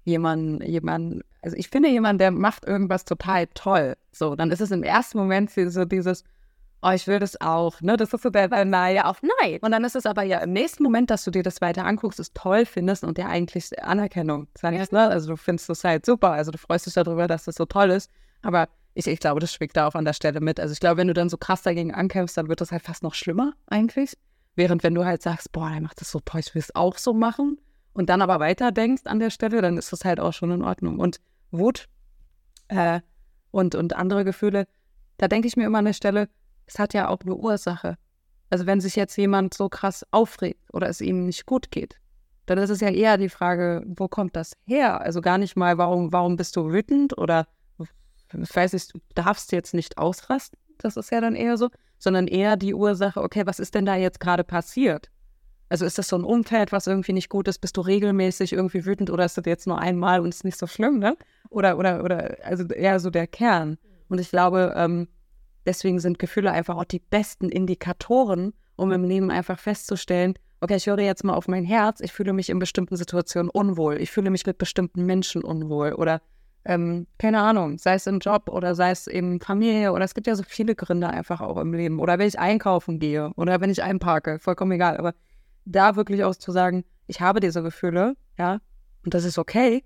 jemand, 0.03 0.63
jemand, 0.63 1.23
also 1.41 1.57
ich 1.57 1.69
finde 1.69 1.89
jemand, 1.89 2.21
der 2.21 2.31
macht 2.31 2.65
irgendwas 2.65 3.05
total 3.05 3.47
toll, 3.53 3.95
so, 4.11 4.35
dann 4.35 4.51
ist 4.51 4.61
es 4.61 4.71
im 4.71 4.83
ersten 4.83 5.17
Moment 5.17 5.51
so 5.51 5.85
dieses, 5.85 6.23
oh, 6.81 6.91
ich 6.91 7.07
will 7.07 7.19
das 7.19 7.39
auch, 7.41 7.81
ne? 7.81 7.97
Das 7.97 8.13
ist 8.13 8.21
so 8.21 8.29
der, 8.29 8.47
der 8.47 8.65
nahe 8.65 9.05
auf 9.05 9.21
Neid. 9.21 9.63
Und 9.63 9.71
dann 9.71 9.83
ist 9.83 9.95
es 9.95 10.05
aber 10.05 10.23
ja 10.23 10.39
im 10.39 10.53
nächsten 10.53 10.83
Moment, 10.83 11.09
dass 11.09 11.23
du 11.23 11.31
dir 11.31 11.43
das 11.43 11.61
weiter 11.61 11.85
anguckst, 11.85 12.19
es 12.19 12.33
toll 12.33 12.65
findest 12.65 13.03
und 13.03 13.17
dir 13.17 13.27
eigentlich 13.27 13.71
Anerkennung 13.83 14.47
sagst, 14.57 14.91
ne? 14.91 15.07
Also 15.07 15.29
du 15.29 15.37
findest 15.37 15.69
das 15.69 15.83
halt 15.83 16.05
super, 16.05 16.31
also 16.31 16.51
du 16.51 16.57
freust 16.57 16.85
dich 16.85 16.93
darüber, 16.93 17.27
dass 17.27 17.45
das 17.45 17.55
so 17.55 17.65
toll 17.65 17.89
ist, 17.89 18.11
aber 18.41 18.67
ich, 18.93 19.07
ich 19.07 19.19
glaube, 19.19 19.39
das 19.39 19.53
schwingt 19.53 19.75
da 19.75 19.87
auch 19.87 19.95
an 19.95 20.05
der 20.05 20.13
Stelle 20.13 20.39
mit. 20.39 20.59
Also 20.59 20.71
ich 20.71 20.79
glaube, 20.79 20.97
wenn 20.97 21.07
du 21.07 21.13
dann 21.13 21.29
so 21.29 21.37
krass 21.37 21.61
dagegen 21.63 21.93
ankämpfst, 21.93 22.37
dann 22.37 22.47
wird 22.47 22.61
das 22.61 22.71
halt 22.71 22.83
fast 22.83 23.03
noch 23.03 23.13
schlimmer 23.13 23.53
eigentlich. 23.67 24.17
Während 24.55 24.83
wenn 24.83 24.95
du 24.95 25.03
halt 25.03 25.21
sagst, 25.21 25.51
boah, 25.51 25.69
der 25.69 25.81
macht 25.81 25.99
das 25.99 26.11
so 26.11 26.21
toll, 26.21 26.39
ich 26.39 26.55
will 26.55 26.61
es 26.61 26.73
auch 26.73 26.97
so 26.97 27.13
machen 27.13 27.59
und 27.93 28.09
dann 28.09 28.21
aber 28.21 28.39
weiter 28.39 28.71
denkst 28.71 29.03
an 29.05 29.19
der 29.19 29.31
Stelle, 29.31 29.61
dann 29.61 29.77
ist 29.77 29.91
das 29.91 30.05
halt 30.05 30.19
auch 30.19 30.31
schon 30.31 30.51
in 30.51 30.61
Ordnung. 30.61 30.99
Und 30.99 31.19
Wut 31.51 31.87
äh, 32.69 33.01
und, 33.51 33.75
und 33.75 33.93
andere 33.93 34.23
Gefühle, 34.23 34.65
da 35.17 35.27
denke 35.27 35.47
ich 35.47 35.57
mir 35.57 35.65
immer 35.65 35.79
an 35.79 35.85
der 35.85 35.93
Stelle, 35.93 36.29
es 36.65 36.79
hat 36.79 36.93
ja 36.93 37.09
auch 37.09 37.21
eine 37.21 37.35
Ursache. 37.35 37.97
Also 38.49 38.65
wenn 38.65 38.81
sich 38.81 38.95
jetzt 38.95 39.17
jemand 39.17 39.53
so 39.53 39.69
krass 39.69 40.05
aufregt 40.11 40.61
oder 40.71 40.87
es 40.87 41.01
ihm 41.01 41.25
nicht 41.25 41.45
gut 41.45 41.71
geht, 41.71 41.97
dann 42.45 42.57
ist 42.57 42.69
es 42.69 42.79
ja 42.79 42.89
eher 42.89 43.17
die 43.17 43.29
Frage, 43.29 43.83
wo 43.85 44.07
kommt 44.07 44.35
das 44.35 44.53
her? 44.65 45.01
Also 45.01 45.21
gar 45.21 45.37
nicht 45.37 45.55
mal, 45.55 45.77
warum, 45.77 46.13
warum 46.13 46.35
bist 46.35 46.55
du 46.55 46.71
wütend 46.71 47.17
oder 47.17 47.47
ich 48.33 48.55
weiß 48.55 48.73
nicht, 48.73 48.93
du 48.93 48.99
darfst 49.13 49.51
jetzt 49.51 49.73
nicht 49.73 49.97
ausrasten, 49.97 50.59
das 50.77 50.97
ist 50.97 51.11
ja 51.11 51.21
dann 51.21 51.35
eher 51.35 51.57
so, 51.57 51.69
sondern 51.97 52.27
eher 52.27 52.57
die 52.57 52.73
Ursache, 52.73 53.21
okay, 53.21 53.43
was 53.45 53.59
ist 53.59 53.75
denn 53.75 53.85
da 53.85 53.95
jetzt 53.95 54.19
gerade 54.19 54.43
passiert? 54.43 55.09
Also 55.69 55.85
ist 55.85 55.97
das 55.97 56.09
so 56.09 56.15
ein 56.15 56.23
Umfeld, 56.23 56.71
was 56.71 56.87
irgendwie 56.87 57.13
nicht 57.13 57.29
gut 57.29 57.47
ist? 57.47 57.59
Bist 57.59 57.77
du 57.77 57.81
regelmäßig 57.81 58.53
irgendwie 58.53 58.85
wütend 58.85 59.09
oder 59.09 59.25
ist 59.25 59.37
das 59.37 59.45
jetzt 59.45 59.65
nur 59.67 59.79
einmal 59.79 60.19
und 60.19 60.29
ist 60.29 60.43
nicht 60.43 60.59
so 60.59 60.67
schlimm, 60.67 60.99
ne? 60.99 61.17
Oder, 61.49 61.77
oder, 61.77 62.03
oder, 62.03 62.37
also 62.43 62.65
eher 62.65 62.99
so 62.99 63.09
der 63.09 63.25
Kern. 63.25 63.77
Und 64.07 64.19
ich 64.19 64.29
glaube, 64.29 64.73
ähm, 64.75 65.07
deswegen 65.65 65.99
sind 65.99 66.19
Gefühle 66.19 66.51
einfach 66.51 66.77
auch 66.77 66.85
die 66.85 66.99
besten 66.99 67.49
Indikatoren, 67.49 68.53
um 68.75 68.91
im 68.91 69.03
Leben 69.03 69.31
einfach 69.31 69.59
festzustellen, 69.59 70.35
okay, 70.61 70.75
ich 70.75 70.87
höre 70.87 70.99
jetzt 70.99 71.23
mal 71.23 71.33
auf 71.33 71.47
mein 71.47 71.65
Herz, 71.65 71.99
ich 72.01 72.11
fühle 72.11 72.33
mich 72.33 72.49
in 72.49 72.59
bestimmten 72.59 72.95
Situationen 72.95 73.49
unwohl, 73.49 73.97
ich 74.01 74.11
fühle 74.11 74.29
mich 74.29 74.45
mit 74.45 74.57
bestimmten 74.57 75.05
Menschen 75.05 75.43
unwohl 75.43 75.93
oder 75.93 76.21
ähm, 76.65 77.05
keine 77.19 77.41
Ahnung, 77.41 77.77
sei 77.77 77.93
es 77.93 78.07
im 78.07 78.19
Job 78.19 78.49
oder 78.49 78.73
sei 78.73 78.89
es 78.89 79.05
eben 79.05 79.39
Familie 79.39 79.91
oder 79.91 80.03
es 80.03 80.15
gibt 80.15 80.25
ja 80.25 80.35
so 80.35 80.43
viele 80.43 80.75
Gründe 80.75 81.07
einfach 81.07 81.39
auch 81.39 81.57
im 81.57 81.73
Leben. 81.73 81.99
Oder 81.99 82.17
wenn 82.17 82.27
ich 82.27 82.39
einkaufen 82.39 82.97
gehe 82.97 83.31
oder 83.35 83.61
wenn 83.61 83.69
ich 83.69 83.83
einparke, 83.83 84.39
vollkommen 84.39 84.71
egal. 84.71 84.97
Aber 84.97 85.13
da 85.65 85.95
wirklich 85.95 86.23
auch 86.23 86.35
zu 86.35 86.51
sagen, 86.51 86.83
ich 87.05 87.21
habe 87.21 87.39
diese 87.39 87.61
Gefühle, 87.61 88.15
ja, 88.37 88.59
und 89.03 89.13
das 89.13 89.25
ist 89.25 89.37
okay, 89.37 89.83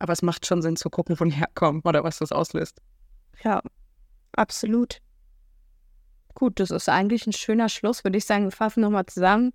aber 0.00 0.12
es 0.12 0.22
macht 0.22 0.46
schon 0.46 0.62
Sinn 0.62 0.74
zu 0.74 0.90
gucken, 0.90 1.18
wo 1.18 1.24
die 1.24 1.30
herkommen 1.30 1.80
oder 1.84 2.02
was 2.02 2.18
das 2.18 2.32
auslöst. 2.32 2.82
Ja, 3.44 3.62
absolut. 4.32 5.00
Gut, 6.36 6.60
das 6.60 6.70
ist 6.70 6.88
eigentlich 6.88 7.26
ein 7.26 7.32
schöner 7.32 7.68
Schluss, 7.68 8.04
würde 8.04 8.18
ich 8.18 8.24
sagen. 8.24 8.44
Wir 8.44 8.52
fassen 8.52 8.82
nochmal 8.82 9.06
zusammen. 9.06 9.52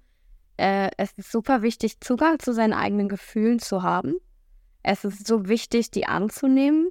Äh, 0.58 0.90
es 0.98 1.14
ist 1.14 1.32
super 1.32 1.62
wichtig, 1.62 2.02
Zugang 2.02 2.40
zu 2.40 2.54
seinen 2.54 2.74
eigenen 2.74 3.08
Gefühlen 3.08 3.60
zu 3.60 3.82
haben 3.84 4.16
es 4.84 5.04
ist 5.04 5.28
so 5.28 5.48
wichtig, 5.48 5.92
die 5.92 6.08
anzunehmen. 6.08 6.90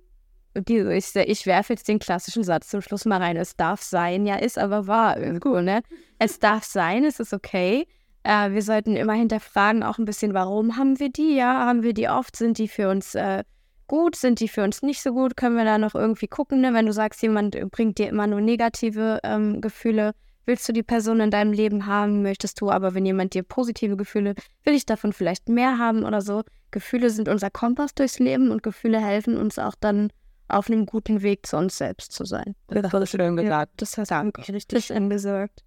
Die, 0.57 0.79
ich, 0.79 1.15
ich 1.15 1.47
werfe 1.47 1.75
jetzt 1.75 1.87
den 1.87 2.01
klassischen 2.01 2.43
Satz 2.43 2.69
zum 2.69 2.81
Schluss 2.81 3.05
mal 3.05 3.23
rein. 3.23 3.37
Es 3.37 3.57
darf 3.57 3.83
sein, 3.83 4.27
ja, 4.27 4.37
ist 4.37 4.59
aber 4.59 4.87
wahr 4.87 5.19
irgendwo, 5.19 5.61
ne? 5.61 5.83
Es 6.19 6.41
darf 6.41 6.65
sein, 6.65 7.05
es 7.05 7.21
ist 7.21 7.33
okay. 7.33 7.87
Äh, 8.25 8.51
wir 8.51 8.63
sollten 8.63 8.97
immer 8.97 9.13
hinterfragen, 9.13 9.83
auch 9.83 9.99
ein 9.99 10.05
bisschen, 10.05 10.35
warum 10.35 10.77
haben 10.77 10.99
wir 10.99 11.11
die? 11.11 11.37
Ja, 11.37 11.67
haben 11.67 11.83
wir 11.83 11.95
die 11.95 12.09
oft? 12.09 12.35
Sind 12.37 12.59
die 12.59 12.69
für 12.69 12.89
uns 12.89 13.15
äh, 13.15 13.45
gut? 13.91 14.15
Sind 14.15 14.39
die 14.39 14.47
für 14.47 14.63
uns 14.63 14.83
nicht 14.83 15.03
so 15.03 15.13
gut? 15.13 15.37
Können 15.37 15.57
wir 15.57 15.65
da 15.65 15.77
noch 15.77 15.97
irgendwie 15.97 16.29
gucken? 16.29 16.61
Ne? 16.61 16.73
Wenn 16.73 16.87
du 16.87 16.93
sagst, 16.93 17.21
jemand 17.23 17.59
bringt 17.73 17.99
dir 17.99 18.09
immer 18.09 18.29
nur 18.29 18.41
negative 18.41 19.19
ähm, 19.25 19.61
Gefühle, 19.61 20.13
willst 20.47 20.69
du 20.69 20.73
die 20.73 20.85
Person 20.85 21.19
in 21.19 21.33
deinem 21.33 21.53
Leben 21.53 21.87
haben? 21.87 22.23
Möchtest 22.23 22.61
du 22.61 22.71
aber, 22.71 22.95
wenn 22.95 23.05
jemand 23.05 23.35
dir 23.35 23.43
positive 23.43 23.97
Gefühle, 23.97 24.37
will 24.63 24.75
ich 24.75 24.87
davon 24.87 25.13
vielleicht 25.13 25.49
mehr 25.49 25.79
haben 25.79 26.05
oder 26.05 26.21
so? 26.21 26.45
Gefühle 26.71 27.11
sind 27.11 27.29
unser 27.29 27.51
Kompass 27.51 27.93
durchs 27.93 28.21
Leben 28.21 28.53
und 28.53 28.63
Gefühle 28.63 29.01
helfen 29.01 29.37
uns 29.37 29.59
auch 29.59 29.75
dann 29.81 30.13
auf 30.47 30.71
einem 30.71 30.87
guten 30.87 31.23
Weg 31.23 31.45
zu 31.47 31.57
uns 31.57 31.77
selbst 31.77 32.13
zu 32.13 32.25
sein. 32.25 32.55
Das 32.69 32.93
hast 32.93 33.15
du 33.15 33.19
schön 33.19 33.37
gesagt. 33.37 33.73
das 33.77 33.99
hast 33.99 34.13
du 34.13 34.53
richtig 34.53 34.85
schön 34.85 35.11
gesagt. 35.11 35.65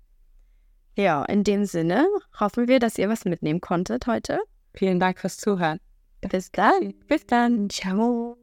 Ja, 0.95 1.25
in 1.25 1.43
dem 1.43 1.65
Sinne 1.65 2.07
hoffen 2.39 2.69
wir, 2.69 2.79
dass 2.79 2.97
ihr 2.97 3.09
was 3.09 3.25
mitnehmen 3.25 3.59
konntet 3.59 4.07
heute. 4.07 4.39
Vielen 4.73 5.01
Dank 5.01 5.19
fürs 5.19 5.37
Zuhören. 5.37 5.79
Bis 6.29 6.51
dann. 6.51 6.93
Bis 7.07 7.25
dann. 7.25 7.69
Ciao. 7.69 8.37